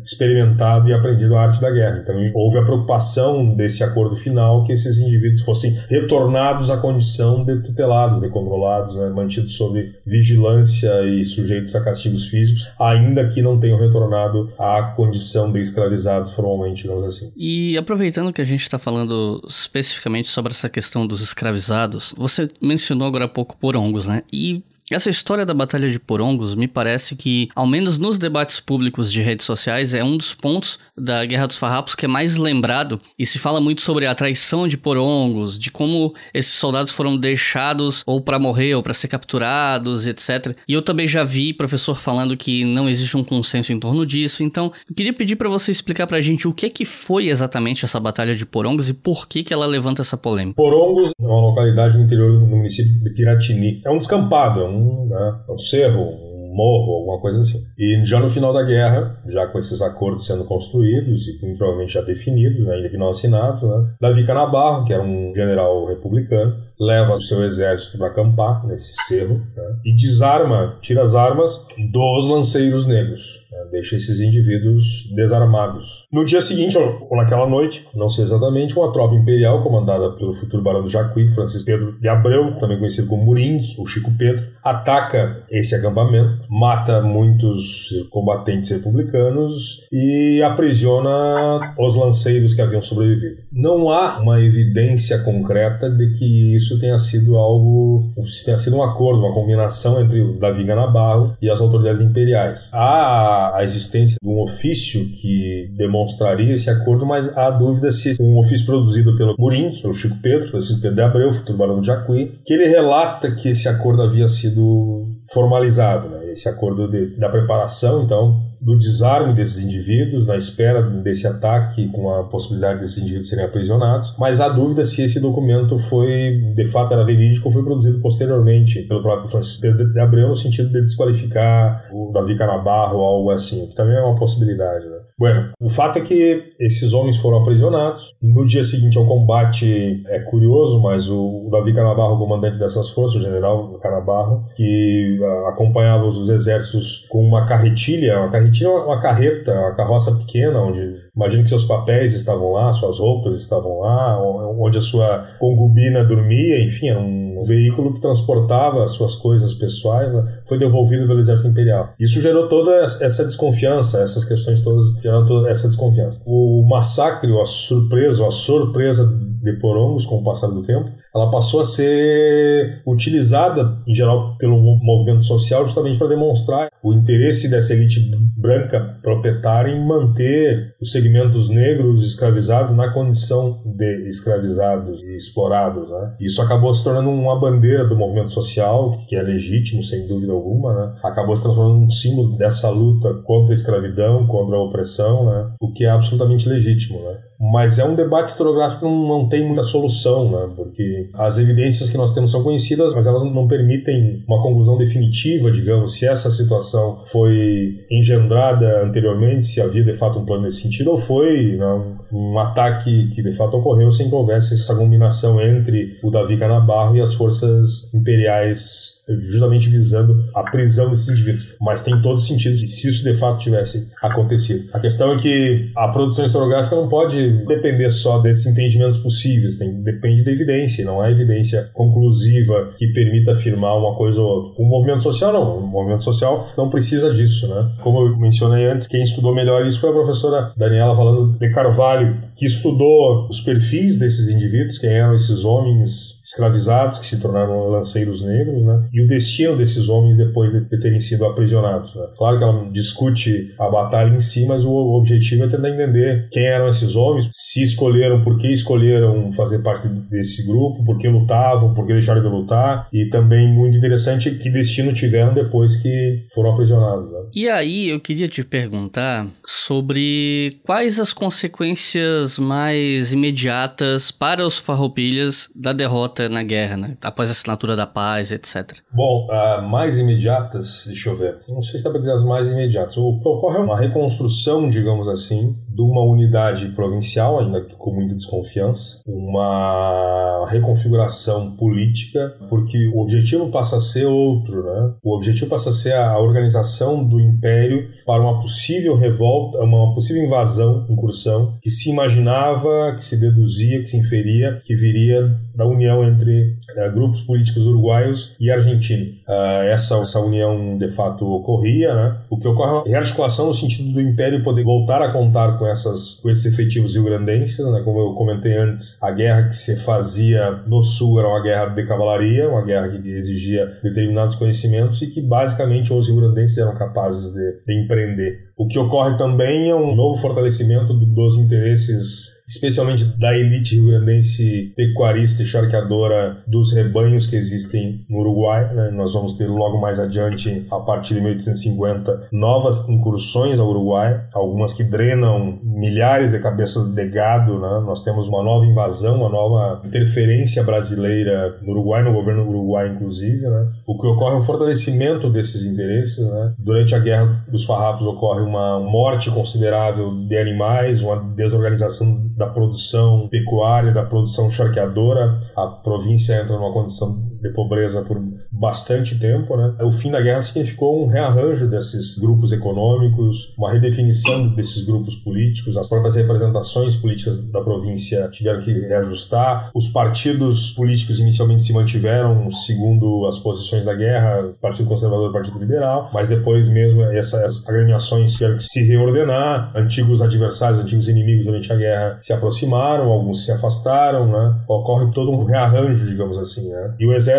[0.02, 2.00] experimentado e aprendido a arte da guerra.
[2.02, 7.62] Então houve a preocupação desse acordo final que esses indivíduos fossem retornados à condição de
[7.62, 13.58] tutelados, de controlados, né, mantidos sob vigilância e sujeitos a castigos físicos, ainda que não
[13.58, 17.32] tenham retornado à condição de escravizados formalmente, digamos assim.
[17.36, 23.06] E aproveitando que a gente está falando especificamente sobre essa questão dos escravizados, você mencionou
[23.06, 24.22] agora há pouco porongos, né?
[24.32, 29.10] E essa história da Batalha de Porongos me parece que, ao menos nos debates públicos
[29.10, 33.00] de redes sociais, é um dos pontos da Guerra dos Farrapos que é mais lembrado
[33.18, 38.02] e se fala muito sobre a traição de Porongos, de como esses soldados foram deixados
[38.06, 40.54] ou para morrer ou para ser capturados, etc.
[40.68, 44.42] E eu também já vi professor falando que não existe um consenso em torno disso,
[44.42, 47.84] então eu queria pedir para você explicar pra gente o que é que foi exatamente
[47.84, 50.56] essa Batalha de Porongos e por que que ela levanta essa polêmica.
[50.56, 53.80] Porongos é uma localidade no interior do município de Piratini.
[53.84, 57.64] É um descampado, é um um, né, um cerro, um morro, alguma coisa assim.
[57.78, 62.00] E já no final da guerra, já com esses acordos sendo construídos e provavelmente já
[62.00, 67.18] definidos, né, ainda que não assinados, né, Davi Canabarro, que era um general republicano, leva
[67.18, 73.43] seu exército para acampar nesse cerro né, e desarma, tira as armas dos lanceiros negros.
[73.54, 73.68] Né?
[73.70, 76.06] deixa esses indivíduos desarmados.
[76.12, 80.62] No dia seguinte, ou naquela noite, não sei exatamente, uma tropa imperial comandada pelo futuro
[80.62, 85.44] barão do Jacuí, Francisco Pedro de Abreu, também conhecido como Muring, ou Chico Pedro, ataca
[85.50, 93.42] esse acampamento, mata muitos combatentes republicanos e aprisiona os lanceiros que haviam sobrevivido.
[93.52, 98.12] Não há uma evidência concreta de que isso tenha sido algo,
[98.44, 102.70] tenha sido um acordo, uma combinação entre o Davi Ganabarro e as autoridades imperiais.
[102.72, 108.38] Há a existência de um ofício que demonstraria esse acordo, mas há dúvida se um
[108.38, 112.38] ofício produzido pelo Murim, pelo Chico Pedro, Francisco Pedro de Abreu, futuro barão de Jacuí,
[112.44, 116.32] que ele relata que esse acordo havia sido formalizado, né?
[116.32, 122.10] esse acordo de, da preparação, então, do desarme desses indivíduos, na espera desse ataque, com
[122.10, 124.14] a possibilidade desses indivíduos serem aprisionados.
[124.18, 128.82] Mas há dúvida se esse documento foi, de fato, era verídico ou foi produzido posteriormente
[128.82, 133.66] pelo próprio Francisco de Abreu, no sentido de desqualificar o Davi Canabarro ou algo assim,
[133.66, 134.86] que também é uma possibilidade.
[134.86, 135.03] Né?
[135.16, 138.16] Bueno, o fato é que esses homens foram aprisionados.
[138.20, 143.24] No dia seguinte ao combate, é curioso, mas o Davi Canabarro, comandante dessas forças, o
[143.24, 149.74] general Canabarro, que ah, acompanhava os exércitos com uma carretilha, uma carretilha, uma carreta, uma
[149.76, 154.20] carroça pequena, onde Imagino que seus papéis estavam lá, suas roupas estavam lá,
[154.58, 160.12] onde a sua concubina dormia, enfim, era um veículo que transportava as suas coisas pessoais,
[160.12, 160.24] né?
[160.44, 161.90] foi devolvido pelo exército imperial.
[162.00, 166.20] Isso gerou toda essa desconfiança, essas questões todas geraram toda essa desconfiança.
[166.26, 169.06] O massacre, a surpresa, a surpresa
[169.42, 174.58] de Porongos com o passar do tempo, ela passou a ser utilizada, em geral, pelo
[174.58, 181.48] movimento social justamente para demonstrar o interesse dessa elite branca proprietária em manter os segmentos
[181.48, 185.88] negros escravizados na condição de escravizados e explorados.
[185.88, 186.14] Né?
[186.20, 190.74] Isso acabou se tornando uma bandeira do movimento social, que é legítimo, sem dúvida alguma,
[190.74, 190.94] né?
[191.04, 195.52] acabou se transformando um símbolo dessa luta contra a escravidão, contra a opressão, né?
[195.60, 197.00] o que é absolutamente legítimo.
[197.00, 197.18] Né?
[197.38, 200.52] Mas é um debate historiográfico que não, não tem muita solução, né?
[200.56, 205.50] porque as evidências que nós temos são conhecidas, mas elas não permitem uma conclusão definitiva,
[205.50, 210.90] digamos, se essa situação foi engendrada anteriormente, se havia de fato um plano nesse sentido,
[210.90, 211.82] ou foi né,
[212.12, 216.96] um ataque que de fato ocorreu sem que houvesse essa combinação entre o Davi Canabarro
[216.96, 221.48] e as forças imperiais justamente visando a prisão desses indivíduos.
[221.60, 224.68] Mas tem todo sentido se isso de fato tivesse acontecido.
[224.72, 229.82] A questão é que a produção historiográfica não pode depender só desses entendimentos possíveis, tem,
[229.82, 234.62] depende da evidência, não há evidência conclusiva que permita afirmar uma coisa ou outra.
[234.62, 237.72] O movimento social não, o movimento social não precisa disso, né?
[237.82, 242.22] Como eu mencionei antes, quem estudou melhor isso foi a professora Daniela falando de Carvalho,
[242.36, 248.22] que estudou os perfis desses indivíduos, quem eram esses homens escravizados que se tornaram lanceiros
[248.22, 248.88] negros, né?
[248.92, 251.94] E o destino desses homens depois de terem sido aprisionados.
[251.94, 252.06] Né?
[252.16, 256.44] Claro que ela discute a batalha em si, mas o objetivo é tentar entender quem
[256.44, 261.74] eram esses homens, se escolheram, por que escolheram fazer parte desse grupo, por que lutavam,
[261.74, 266.52] por que deixaram de lutar, e também muito interessante que destino tiveram depois que foram
[266.52, 267.12] aprisionados.
[267.12, 267.18] Né?
[267.34, 275.50] E aí eu queria te perguntar sobre quais as consequências mais imediatas para os farroupilhas
[275.54, 276.96] da derrota derrota na guerra, né?
[277.02, 278.78] Após a assinatura da paz, etc.
[278.92, 281.36] Bom, uh, mais imediatas, deixa eu ver.
[281.48, 282.96] Não sei se dá para dizer as mais imediatas.
[282.96, 287.92] O que ocorre é uma reconstrução, digamos assim, de uma unidade provincial, ainda que com
[287.92, 294.94] muita desconfiança, uma reconfiguração política, porque o objetivo passa a ser outro, né?
[295.02, 300.22] O objetivo passa a ser a organização do império para uma possível revolta, uma possível
[300.22, 306.03] invasão, incursão, que se imaginava, que se deduzia, que se inferia, que viria da união
[306.04, 309.08] entre uh, grupos políticos uruguaios e argentinos.
[309.28, 312.18] Uh, essa, essa união, de fato, ocorria, né?
[312.30, 315.66] O que ocorre é uma rearticulação no sentido do império poder voltar a contar com,
[315.66, 317.82] essas, com esses efetivos rio-grandenses, né?
[317.84, 321.86] Como eu comentei antes, a guerra que se fazia no sul era uma guerra de
[321.86, 327.62] cavalaria, uma guerra que exigia determinados conhecimentos e que, basicamente, os rio-grandenses eram capazes de,
[327.66, 328.44] de empreender.
[328.56, 335.42] O que ocorre também é um novo fortalecimento dos interesses especialmente da elite rio-grandense pecuarista
[335.42, 338.72] e charqueadora dos rebanhos que existem no Uruguai.
[338.74, 338.90] Né?
[338.90, 344.74] Nós vamos ter logo mais adiante, a partir de 1850, novas incursões ao Uruguai, algumas
[344.74, 347.58] que drenam milhares de cabeças de gado.
[347.58, 347.82] Né?
[347.86, 353.48] Nós temos uma nova invasão, uma nova interferência brasileira no Uruguai, no governo uruguai, inclusive.
[353.48, 353.72] Né?
[353.86, 356.18] O que ocorre é um fortalecimento desses interesses.
[356.18, 356.52] Né?
[356.58, 363.28] Durante a Guerra dos Farrapos ocorre uma morte considerável de animais, uma desorganização da produção
[363.28, 368.20] pecuária, da produção charqueadora, a província entra numa condição de pobreza por
[368.50, 369.74] bastante tempo, né?
[369.82, 375.76] O fim da guerra significou um rearranjo desses grupos econômicos, uma redefinição desses grupos políticos,
[375.76, 382.50] as próprias representações políticas da província tiveram que reajustar, os partidos políticos inicialmente se mantiveram
[382.50, 388.32] segundo as posições da guerra, Partido Conservador e Partido Liberal, mas depois mesmo essas agremiações
[388.32, 393.52] tiveram que se reordenar, antigos adversários, antigos inimigos durante a guerra se aproximaram, alguns se
[393.52, 394.60] afastaram, né?
[394.66, 396.94] Ocorre todo um rearranjo, digamos assim, né?
[396.98, 397.33] E o exército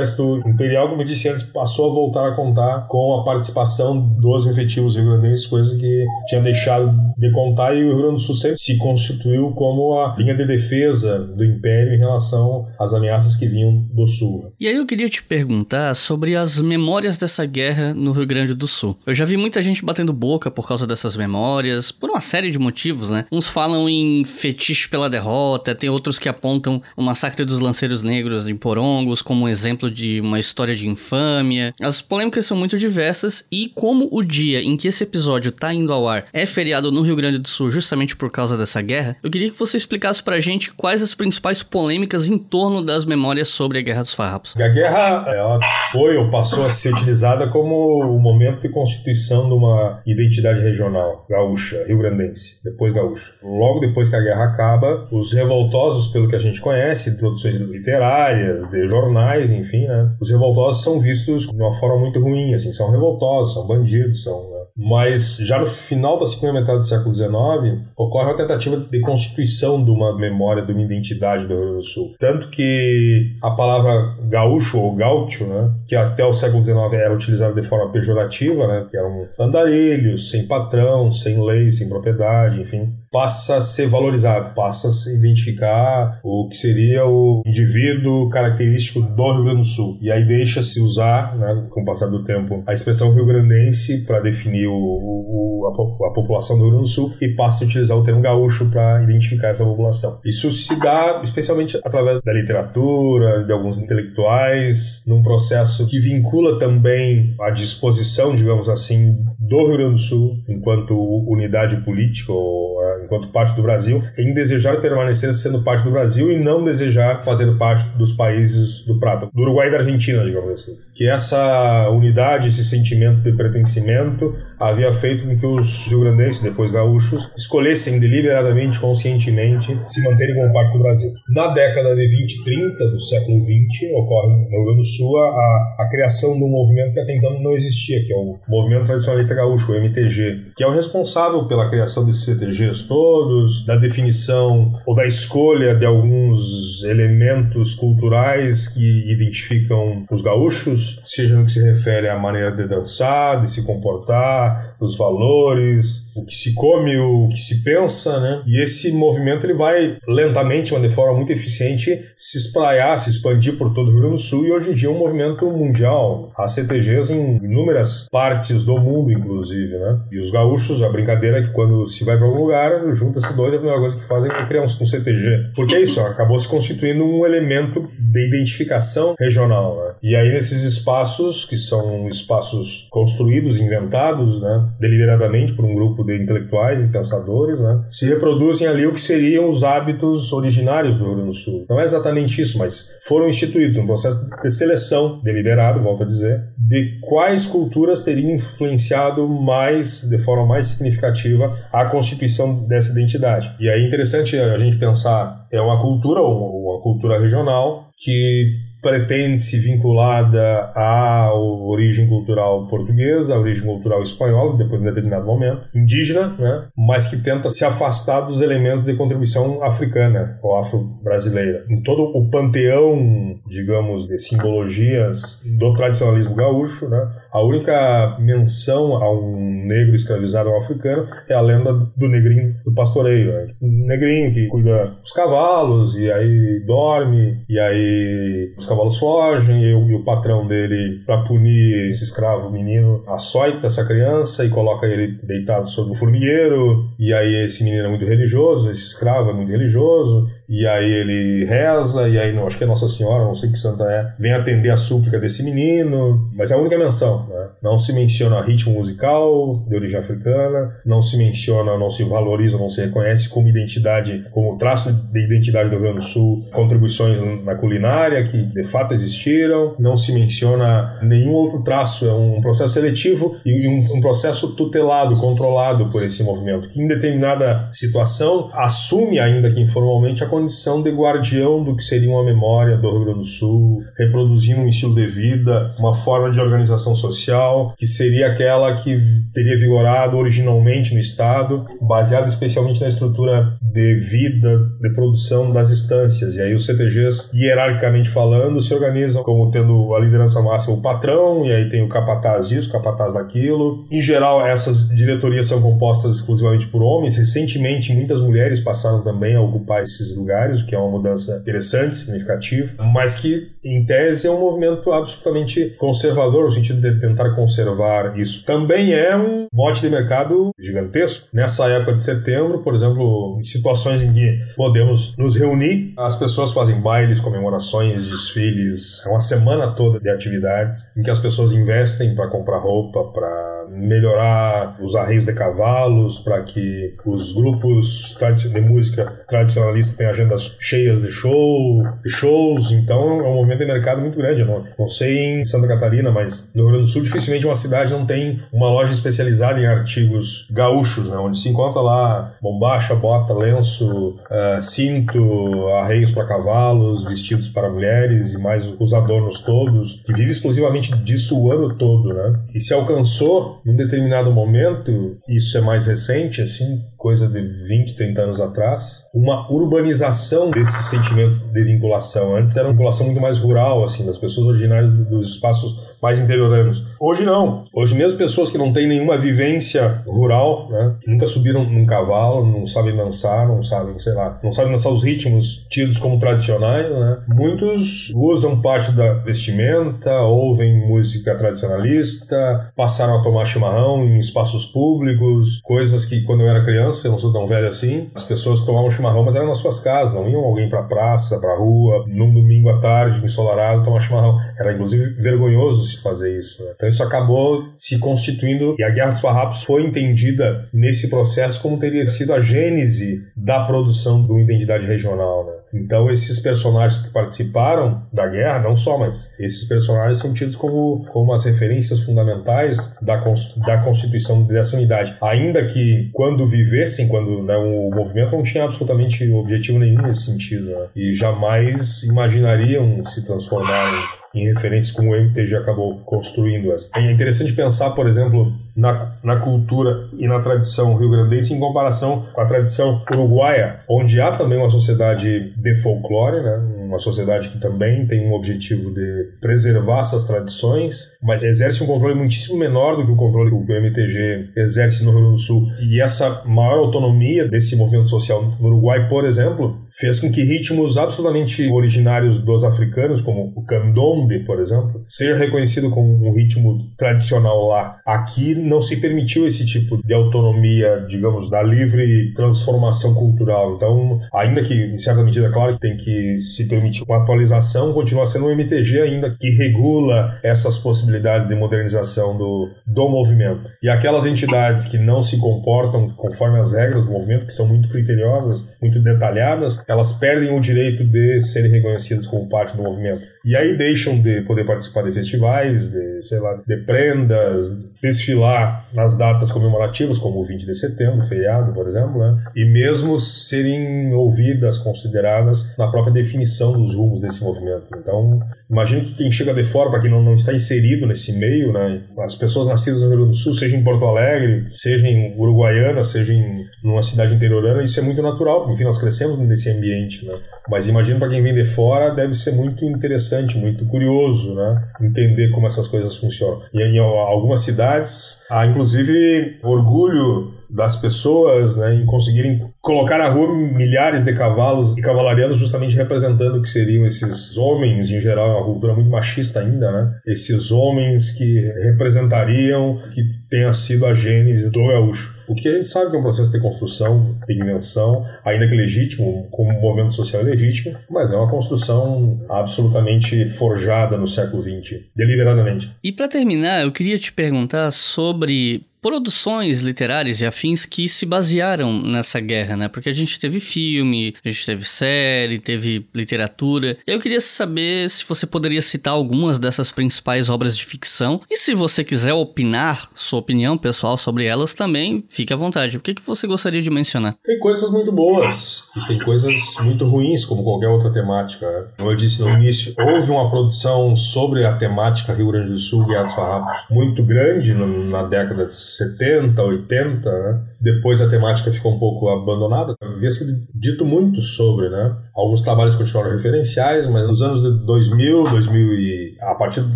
[0.45, 4.95] imperial, como eu disse antes, passou a voltar a contar com a participação dos efetivos
[4.95, 8.77] rio-grandenses, coisa que tinha deixado de contar e o Rio Grande do Sul sempre se
[8.77, 14.07] constituiu como a linha de defesa do império em relação às ameaças que vinham do
[14.07, 14.53] sul.
[14.59, 18.67] E aí eu queria te perguntar sobre as memórias dessa guerra no Rio Grande do
[18.67, 18.97] Sul.
[19.05, 22.59] Eu já vi muita gente batendo boca por causa dessas memórias, por uma série de
[22.59, 23.25] motivos, né?
[23.31, 28.47] Uns falam em fetiche pela derrota, tem outros que apontam o massacre dos lanceiros negros
[28.47, 31.73] em Porongos como um exemplo de uma história de infâmia.
[31.81, 35.93] As polêmicas são muito diversas e como o dia em que esse episódio tá indo
[35.93, 39.29] ao ar é feriado no Rio Grande do Sul justamente por causa dessa guerra, eu
[39.29, 43.79] queria que você explicasse pra gente quais as principais polêmicas em torno das memórias sobre
[43.79, 44.55] a Guerra dos Farrapos.
[44.55, 45.59] A guerra ela
[45.91, 51.25] foi ou passou a ser utilizada como o momento de constituição de uma identidade regional
[51.29, 53.33] gaúcha, rio-grandense, depois gaúcha.
[53.43, 57.55] Logo depois que a guerra acaba, os revoltosos, pelo que a gente conhece, de produções
[57.55, 60.15] literárias, de jornais, enfim, né?
[60.19, 64.55] Os revoltosos são vistos de uma forma muito ruim, assim, são revoltosos, são bandidos, são
[64.77, 69.83] mas já no final da segunda metade do século XIX, ocorre uma tentativa de constituição
[69.83, 72.13] de uma memória, de uma identidade do Rio Grande do Sul.
[72.19, 77.53] Tanto que a palavra gaúcho ou gaúcho, né, que até o século XIX era utilizada
[77.53, 83.55] de forma pejorativa, né, que eram andarilhos, sem patrão, sem lei, sem propriedade, enfim, passa
[83.55, 89.43] a ser valorizado, passa a se identificar o que seria o indivíduo característico do Rio
[89.45, 89.97] Grande do Sul.
[90.01, 94.67] E aí deixa-se usar, né, com o passar do tempo, a expressão rio-grandense para definir
[94.67, 98.03] o, o, a, a, população do Rio Grande do Sul e passa a utilizar o
[98.03, 100.19] termo gaúcho para identificar essa população.
[100.25, 107.33] Isso se dá especialmente através da literatura, de alguns intelectuais, num processo que vincula também
[107.39, 110.95] a disposição, digamos assim, do Rio Grande do Sul enquanto
[111.27, 116.37] unidade política ou enquanto parte do Brasil, em desejar permanecer sendo parte do Brasil e
[116.37, 120.77] não desejar fazer parte dos países do Prata, do Uruguai e da Argentina, digamos assim.
[120.95, 127.29] Que essa unidade, esse sentimento de pertencimento havia feito com que os rio-grandenses, depois gaúchos,
[127.37, 131.11] escolhessem deliberadamente, conscientemente, se manterem como parte do Brasil.
[131.29, 135.17] Na década de 20 e 30 do século 20, ocorre no Rio Grande do Sul
[135.17, 138.85] a, a criação de um movimento que até então não existia, que é o Movimento
[138.85, 144.71] Tradicionalista Gaúcho, o MTG, que é o responsável pela criação desses CTGs todos, da definição
[144.85, 151.61] ou da escolha de alguns elementos culturais que identificam os gaúchos, seja no que se
[151.61, 157.27] refere à maneira de dançar, de se comportar, os valores, o que se come, o
[157.29, 158.41] que se pensa, né?
[158.45, 163.57] E esse movimento ele vai lentamente, mas de forma muito eficiente, se espraiar, se expandir
[163.57, 166.31] por todo o Rio Grande do Sul e hoje em dia é um movimento mundial.
[166.35, 169.99] Há CTGs em inúmeras partes do mundo, inclusive, né?
[170.11, 173.53] E os gaúchos, a brincadeira é que quando se vai para algum lugar, junta-se dois,
[173.53, 175.51] a primeira coisa que fazem é criar um CTG.
[175.55, 179.95] Porque é isso, acabou se constituindo um elemento de identificação regional, né?
[180.01, 184.69] E aí nesses espaços, que são espaços construídos, inventados, né?
[184.79, 187.81] Deliberadamente por um grupo de intelectuais e pensadores, né?
[187.89, 191.65] Se reproduzem ali o que seriam os hábitos originários do Rio Grande do Sul.
[191.69, 196.43] Não é exatamente isso, mas foram instituídos um processo de seleção deliberado, volto a dizer,
[196.57, 203.55] de quais culturas teriam influenciado mais, de forma mais significativa, a constituição dessa identidade.
[203.59, 208.51] E aí é interessante a gente pensar, é uma cultura, uma cultura regional que
[208.85, 215.67] pretende-se vinculada à origem cultural portuguesa, à origem cultural espanhola, depois de um determinado momento,
[215.75, 216.67] indígena, né?
[216.77, 221.65] mas que tenta se afastar dos elementos de contribuição africana ou afro-brasileira.
[221.67, 227.11] Em todo o panteão, digamos, de simbologias do tradicionalismo gaúcho, né?
[227.31, 233.33] a única menção a um negro escravizado africano é a lenda do negrinho do pastoreio.
[233.33, 233.47] Né?
[233.59, 239.69] Um negrinho que cuida dos cavalos e aí dorme, e aí os cavalos fogem e,
[239.69, 245.17] e o patrão dele, para punir esse escravo menino, açoita essa criança e coloca ele
[245.23, 246.89] deitado sobre o formigueiro.
[246.99, 250.27] E aí esse menino é muito religioso, esse escravo é muito religioso.
[250.49, 253.57] E aí ele reza, e aí não, acho que é Nossa Senhora, não sei que
[253.57, 256.29] santa é, vem atender a súplica desse menino.
[256.33, 257.49] Mas é a única menção, né?
[257.61, 262.69] Não se menciona ritmo musical de origem africana, não se menciona, não se valoriza, não
[262.69, 267.55] se reconhece como identidade, como traço de identidade do Rio Grande do Sul, contribuições na
[267.55, 273.35] culinária que de fato existiram, não se menciona nenhum outro traço, é um processo seletivo
[273.45, 279.51] e um, um processo tutelado, controlado por esse movimento, que em determinada situação assume, ainda
[279.51, 283.25] que informalmente, a condição de guardião do que seria uma memória do Rio Grande do
[283.25, 288.99] Sul, reproduzindo um estilo de vida, uma forma de organização social, que seria aquela que
[289.33, 296.35] teria vigorado originalmente no Estado, baseado especialmente na estrutura de vida, de produção das instâncias.
[296.35, 301.45] E aí os CTGs, hierarquicamente falando, se organizam como tendo a liderança máxima o patrão,
[301.45, 303.85] e aí tem o capataz disso, o capataz daquilo.
[303.89, 307.15] Em geral, essas diretorias são compostas exclusivamente por homens.
[307.15, 310.24] Recentemente, muitas mulheres passaram também a ocupar esses lugares,
[310.61, 315.75] o que é uma mudança interessante, significativa, mas que, em tese, é um movimento absolutamente
[315.77, 318.43] conservador, no sentido de tentar conservar isso.
[318.45, 321.27] Também é um mote de mercado gigantesco.
[321.33, 326.51] Nessa época de setembro, por exemplo, em situações em que podemos nos reunir, as pessoas
[326.51, 332.15] fazem bailes, comemorações, desfiles, é uma semana toda de atividades em que as pessoas investem
[332.15, 338.15] para comprar roupa, para melhorar os arreios de cavalos, para que os grupos
[338.53, 342.71] de música tradicionalista tenham agendas cheias de show, de shows.
[342.71, 344.43] Então é um movimento de mercado muito grande.
[344.43, 347.91] Não, não sei em Santa Catarina, mas no Rio Grande do Sul dificilmente uma cidade
[347.91, 351.17] não tem uma loja especializada em artigos gaúchos, né?
[351.17, 358.33] onde se encontra lá bombacha, bota, lenço, uh, cinto, arreios para cavalos, vestidos para mulheres
[358.33, 362.39] e mais os adornos todos, que vive exclusivamente disso o ano todo, né?
[362.53, 368.21] E se alcançou num determinado momento, isso é mais recente, assim, coisa de 20, 30
[368.21, 370.04] anos atrás, uma urbanização
[370.51, 372.35] desse sentimento de vinculação.
[372.35, 376.85] Antes era uma vinculação muito mais rural, assim, das pessoas originárias dos espaços mais interioranos.
[376.99, 377.65] Hoje não.
[377.73, 382.45] Hoje mesmo pessoas que não têm nenhuma vivência rural, né, que nunca subiram num cavalo,
[382.45, 386.89] não sabem dançar, não sabem, sei lá, não sabem dançar os ritmos tidos como tradicionais,
[386.89, 387.17] né?
[387.27, 395.61] Muitos usam parte da vestimenta, ouvem música tradicionalista, passaram a tomar chimarrão em espaços públicos,
[395.63, 398.91] coisas que quando eu era criança, eu não sou tão velho assim, as pessoas tomavam
[398.91, 402.69] chimarrão, mas eram nas suas casas, não iam alguém pra praça, pra rua, num domingo
[402.69, 404.37] à tarde, ensolarado, tomar chimarrão.
[404.59, 406.63] Era inclusive vergonhoso se fazer isso.
[406.63, 406.71] Né?
[406.75, 411.79] Então isso acabou se constituindo, e a Guerra dos Farrapos foi entendida nesse processo como
[411.79, 415.45] teria sido a gênese da produção de uma identidade regional.
[415.45, 415.81] Né?
[415.81, 421.05] Então esses personagens que participaram da guerra, não só, mas esses personagens são tidos como,
[421.11, 423.17] como as referências fundamentais da,
[423.65, 425.15] da constituição dessa unidade.
[425.21, 430.65] Ainda que quando vivessem, quando né, o movimento não tinha absolutamente objetivo nenhum nesse sentido,
[430.65, 430.87] né?
[430.95, 436.89] e jamais imaginariam se transformar em, referência como o MTG acabou construindo essa.
[436.95, 442.41] É interessante pensar, por exemplo, na, na cultura e na tradição rio-grandense em comparação com
[442.41, 446.84] a tradição uruguaia, onde há também uma sociedade de folclore, né?
[446.85, 452.15] Uma sociedade que também tem um objetivo de preservar essas tradições, mas exerce um controle
[452.15, 455.67] muitíssimo menor do que o controle que o MTG exerce no Rio Grande do Sul.
[455.89, 460.97] E essa maior autonomia desse movimento social no Uruguai, por exemplo, fez com que ritmos
[460.97, 467.67] absolutamente originários dos africanos, como o candombe, por exemplo, seja reconhecido como um ritmo tradicional
[467.67, 467.97] lá.
[468.05, 473.75] Aqui não se permitiu esse tipo de autonomia, digamos, da livre transformação cultural.
[473.75, 478.25] Então, ainda que, em certa medida, claro que tem que se permitir uma atualização, continua
[478.25, 483.69] sendo um MTG ainda que regula essas possibilidades de modernização do, do movimento.
[483.81, 487.89] E aquelas entidades que não se comportam conforme as regras do movimento, que são muito
[487.89, 493.21] criteriosas, muito detalhadas, elas perdem o direito de serem reconhecidas como parte do movimento.
[493.43, 499.17] E aí deixam de poder participar de festivais, de, sei lá, de prendas, desfilar nas
[499.17, 502.37] datas comemorativas, como o 20 de setembro, feriado, por exemplo, né?
[502.55, 507.85] E mesmo serem ouvidas, consideradas na própria definição dos rumos desse movimento.
[507.97, 508.39] Então,
[508.69, 512.03] imagine que quem chega de fora, para quem não, não está inserido nesse meio, né?
[512.19, 516.03] As pessoas nascidas no Rio Grande do Sul, seja em Porto Alegre, seja em Uruguaiana,
[516.03, 520.25] seja em numa cidade interiorana, isso é muito natural, porque, enfim, nós crescemos nesse ambiente,
[520.25, 520.33] né?
[520.69, 524.83] Mas imagino para quem vem de fora, deve ser muito interessante, muito curioso, né?
[525.01, 526.61] Entender como essas coisas funcionam.
[526.73, 533.53] E em algumas cidades, há inclusive orgulho das pessoas né, em conseguirem colocar na rua
[533.53, 538.55] milhares de cavalos e cavalarianos justamente representando o que seriam esses homens, em geral, é
[538.55, 540.11] uma cultura muito machista ainda, né?
[540.27, 543.21] Esses homens que representariam que
[543.55, 545.33] tenha sido a gênese do gaúcho.
[545.47, 548.75] O que a gente sabe que é um processo de construção, de invenção, ainda que
[548.75, 555.03] legítimo, como um movimento social legítimo, mas é uma construção absolutamente forjada no século XX,
[555.15, 555.89] deliberadamente.
[556.03, 562.01] E para terminar, eu queria te perguntar sobre produções literárias e afins que se basearam
[562.01, 562.87] nessa guerra, né?
[562.87, 566.97] Porque a gente teve filme, a gente teve série, teve literatura.
[567.05, 571.75] Eu queria saber se você poderia citar algumas dessas principais obras de ficção e se
[571.75, 575.97] você quiser opinar sua opinião pessoal sobre elas também, fique à vontade.
[575.97, 577.35] O que, que você gostaria de mencionar?
[577.43, 581.93] Tem coisas muito boas e tem coisas muito ruins, como qualquer outra temática.
[581.95, 586.07] Como eu disse no início, houve uma produção sobre a temática Rio Grande do Sul,
[586.07, 590.61] Guerra dos Farrapos, muito grande na década de 70, 80, né?
[590.79, 592.95] Depois a temática ficou um pouco abandonada.
[593.01, 595.15] Havia sido dito muito sobre, né?
[595.35, 599.95] Alguns trabalhos continuaram referenciais, mas nos anos de 2000, 2000 e a partir de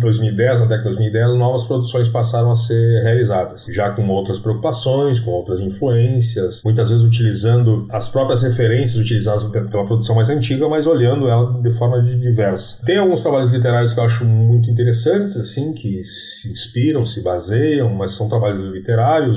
[0.00, 5.20] 2010, na década de 2010, novas produções passaram a ser realizadas, já com outras preocupações,
[5.20, 10.86] com outras influências, muitas vezes utilizando as próprias referências utilizadas pela produção mais antiga, mas
[10.86, 12.84] olhando ela de forma diversa.
[12.84, 17.88] Tem alguns trabalhos literários que eu acho muito interessantes, assim, que se inspiram, se baseiam,
[17.94, 18.89] mas são trabalhos literários.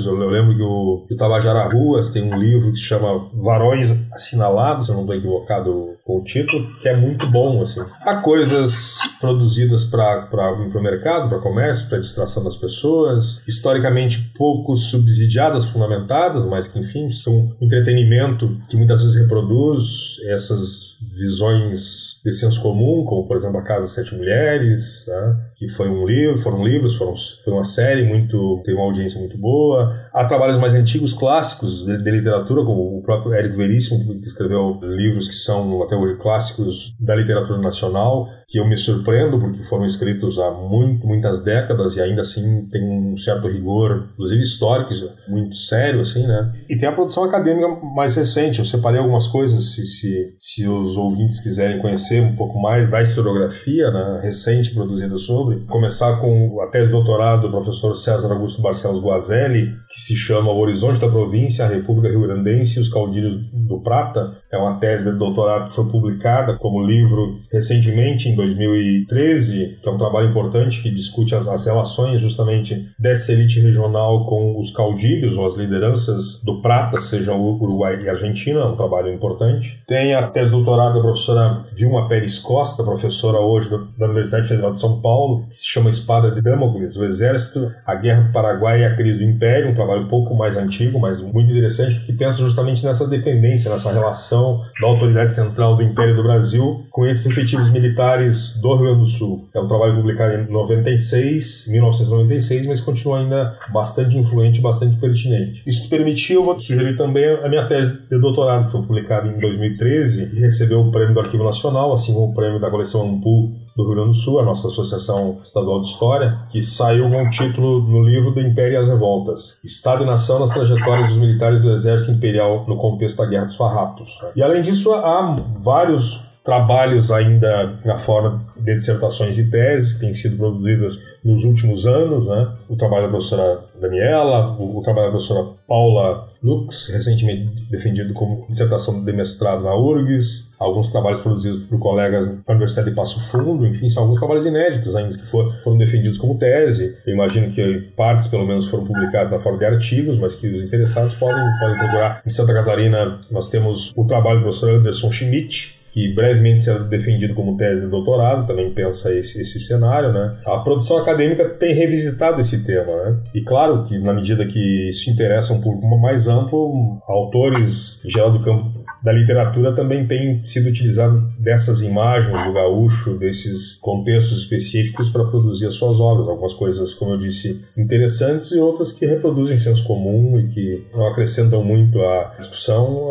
[0.06, 3.28] Eu, eu lembro que o, que o Tabajara Ruas tem um livro que se chama
[3.32, 7.80] Varões Assinalados, se eu não estou equivocado com o título, que é muito bom, assim.
[8.02, 15.64] Há coisas produzidas para o mercado, para comércio, para distração das pessoas, historicamente pouco subsidiadas,
[15.64, 23.04] fundamentadas, mas que, enfim, são entretenimento que muitas vezes reproduz essas visões de senso comum,
[23.04, 25.40] como por exemplo a Casa Sete Mulheres, né?
[25.56, 29.36] que foi um livro, foram livros, foram, foi uma série muito, teve uma audiência muito
[29.38, 29.94] boa.
[30.12, 34.78] Há trabalhos mais antigos, clássicos de, de literatura, como o próprio Érico Veríssimo, que escreveu
[34.82, 39.84] livros que são até hoje clássicos da literatura nacional, que eu me surpreendo porque foram
[39.84, 44.92] escritos há muito, muitas décadas e ainda assim tem um certo rigor, inclusive histórico,
[45.28, 46.52] muito sério, assim, né?
[46.68, 48.58] E tem a produção acadêmica mais recente.
[48.58, 53.02] Eu separei algumas coisas, se, se, se os ouvintes quiserem conhecer um pouco mais da
[53.02, 55.60] historiografia né, recente produzida sobre.
[55.66, 60.50] Começar com a tese de doutorado do professor César Augusto Barcelos Guazelli, que se chama
[60.50, 64.36] O Horizonte da Província, a República Rio Grandense e os Caudilhos do Prata.
[64.52, 69.92] É uma tese de doutorado que foi publicada como livro recentemente, em 2013, que é
[69.92, 75.36] um trabalho importante que discute as, as relações justamente dessa elite regional com os caudilhos
[75.36, 79.82] ou as lideranças do Prata, seja o Uruguai e Argentina, é um trabalho importante.
[79.86, 84.72] Tem a tese de doutorado da professora Vilma Pérez Costa, professora hoje da Universidade Federal
[84.72, 88.80] de São Paulo, que se chama Espada de Damocles, o Exército, a Guerra do Paraguai
[88.80, 92.12] e a Crise do Império, um trabalho um pouco mais antigo, mas muito interessante, porque
[92.12, 97.26] pensa justamente nessa dependência, nessa relação da autoridade central do Império do Brasil com esses
[97.26, 99.48] efetivos militares do Rio Grande do Sul.
[99.54, 105.62] É um trabalho publicado em 96, 1996, mas continua ainda bastante influente, bastante pertinente.
[105.66, 109.38] Isso permitiu, eu vou sugerir também a minha tese de doutorado, que foi publicada em
[109.38, 113.63] 2013 e recebeu o prêmio do Arquivo Nacional, assim como o prêmio da coleção Ampul
[113.76, 117.30] do Rio Grande do Sul, a nossa Associação Estadual de História, que saiu com o
[117.30, 121.60] título no livro do Império e as Revoltas: Estado e Nação nas trajetórias dos militares
[121.60, 124.18] do Exército Imperial no contexto da Guerra dos Farrapos.
[124.36, 130.12] E além disso, há vários trabalhos ainda na forma de dissertações e teses que têm
[130.12, 132.52] sido produzidas nos últimos anos, né?
[132.68, 138.46] O trabalho da professora Daniela, o, o trabalho da professora Paula Lux, recentemente defendido como
[138.48, 143.66] dissertação de mestrado na URGS, alguns trabalhos produzidos por colegas da Universidade de Passo Fundo,
[143.66, 146.98] enfim, são alguns trabalhos inéditos ainda que for, foram defendidos como tese.
[147.06, 150.62] Eu imagino que partes, pelo menos, foram publicadas na forma de artigos, mas que os
[150.62, 152.20] interessados podem, podem procurar.
[152.26, 157.36] Em Santa Catarina, nós temos o trabalho do professor Anderson Schmidt, que brevemente será defendido
[157.36, 160.38] como tese de doutorado, também pensa esse, esse cenário, né?
[160.44, 163.18] A produção acadêmica tem revisitado esse tema, né?
[163.32, 168.32] E claro que na medida que isso interessa um público mais amplo, autores em geral
[168.32, 175.10] do campo da literatura também tem sido utilizado dessas imagens do gaúcho, desses contextos específicos
[175.10, 176.26] para produzir as suas obras.
[176.26, 181.06] Algumas coisas, como eu disse, interessantes e outras que reproduzem senso comum e que não
[181.06, 183.10] acrescentam muito à discussão,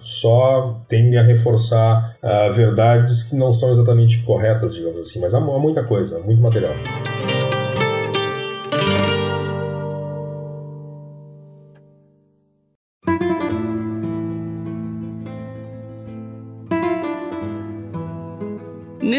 [0.00, 2.16] só tendem a reforçar
[2.52, 5.20] verdades que não são exatamente corretas, digamos assim.
[5.20, 6.74] Mas há muita coisa, muito material.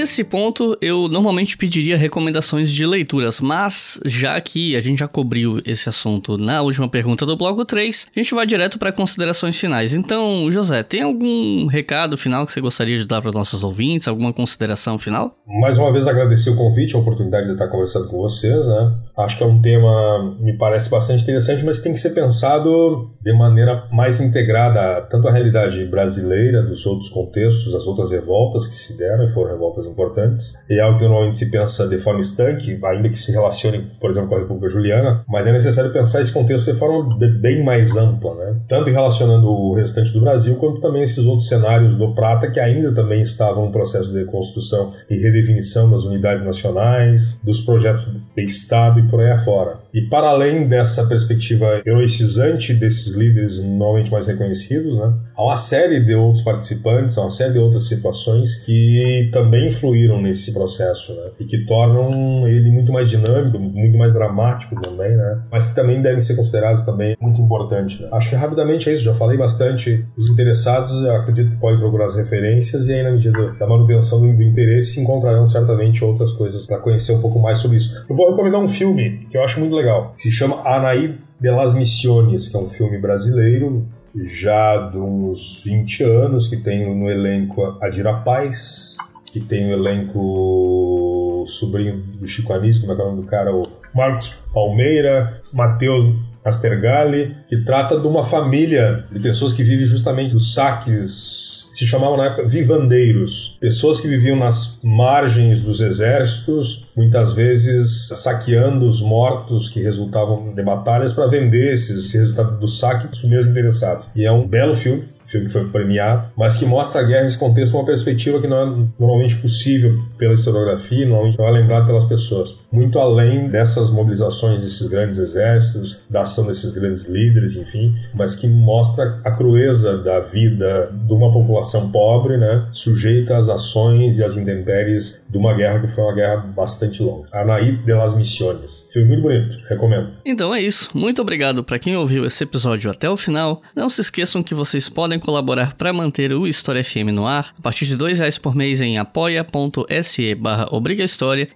[0.02, 5.62] Nesse ponto, eu normalmente pediria recomendações de leituras, mas já que a gente já cobriu
[5.64, 9.94] esse assunto na última pergunta do bloco 3, a gente vai direto para considerações finais.
[9.94, 14.08] Então, José, tem algum recado final que você gostaria de dar para nossos ouvintes?
[14.08, 15.38] Alguma consideração final?
[15.62, 18.96] Mais uma vez agradecer o convite, a oportunidade de estar conversando com vocês, né?
[19.16, 23.34] Acho que é um tema, me parece bastante interessante, mas tem que ser pensado de
[23.34, 28.98] maneira mais integrada, tanto a realidade brasileira, dos outros contextos, as outras revoltas que se
[28.98, 30.54] deram, e foram revoltas importantes.
[30.70, 34.10] E é algo que normalmente se pensa de forma estanque, ainda que se relacione, por
[34.10, 37.96] exemplo, com a República Juliana, mas é necessário pensar esse contexto de forma bem mais
[37.96, 38.56] ampla, né?
[38.68, 42.94] Tanto relacionando o restante do Brasil, quanto também esses outros cenários do Prata, que ainda
[42.94, 49.00] também estavam no processo de construção e redefinição das unidades nacionais, dos projetos de Estado
[49.00, 49.80] e por aí afora.
[49.94, 56.00] E para além dessa perspectiva heroicizante desses líderes normalmente mais reconhecidos, né, há uma série
[56.00, 61.32] de outros participantes, há uma série de outras situações que também influíram nesse processo né,
[61.40, 66.02] e que tornam ele muito mais dinâmico, muito mais dramático também, né, mas que também
[66.02, 68.02] devem ser considerados também muito importante.
[68.02, 68.10] Né.
[68.12, 70.06] Acho que rapidamente é isso, já falei bastante.
[70.16, 74.36] Os interessados, acredito que podem procurar as referências e aí na medida da manutenção do,
[74.36, 78.06] do interesse encontrarão certamente outras coisas para conhecer um pouco mais sobre isso.
[78.10, 81.50] Eu vou recomendar um filme que eu acho muito legal, que se chama Anaí de
[81.50, 87.10] las Missiones, que é um filme brasileiro já de uns 20 anos, que tem no
[87.10, 88.98] elenco a Dira Paz,
[89.32, 93.22] que tem no elenco o sobrinho do Chico Anísio, como é que é o nome
[93.22, 93.56] do cara?
[93.56, 93.64] O
[93.94, 96.06] Marcos Palmeira, Matheus
[96.44, 102.18] Astergali, que trata de uma família de pessoas que vivem justamente dos saques se chamavam
[102.18, 109.70] na época vivandeiros, pessoas que viviam nas margens dos exércitos, muitas vezes saqueando os mortos
[109.70, 114.08] que resultavam de batalhas para vender esses, esse resultado do saque para os primeiros interessados.
[114.16, 117.38] E é um belo filme, filme que foi premiado, mas que mostra a guerra nesse
[117.38, 122.06] contexto uma perspectiva que não é normalmente possível pela historiografia, normalmente não é lembrado pelas
[122.06, 122.56] pessoas.
[122.72, 128.48] Muito além dessas mobilizações desses grandes exércitos, da ação desses grandes líderes, enfim, mas que
[128.48, 134.36] mostra a crueza da vida de uma população pobre, né, sujeita às ações e às
[134.36, 137.28] intempéries de uma guerra que foi uma guerra bastante longa.
[137.32, 138.88] Anaí de las Missiones.
[138.92, 140.12] Filme muito bonito, recomendo.
[140.26, 140.90] Então é isso.
[140.94, 143.62] Muito obrigado para quem ouviu esse episódio até o final.
[143.76, 147.62] Não se esqueçam que vocês podem colaborar para manter o História FM no ar a
[147.62, 150.68] partir de R$ reais por mês em apoia.se barra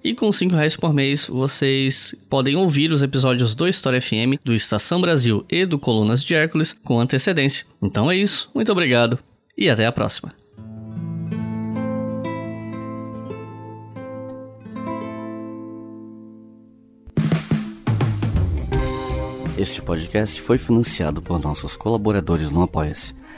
[0.04, 4.54] e com R$ reais por mês vocês podem ouvir os episódios do História FM, do
[4.54, 7.66] Estação Brasil e do Colunas de Hércules com antecedência.
[7.82, 9.20] Então é isso, muito obrigado
[9.58, 10.32] e até a próxima.
[19.58, 23.16] Este podcast foi financiado por nossos colaboradores no Apoia-se.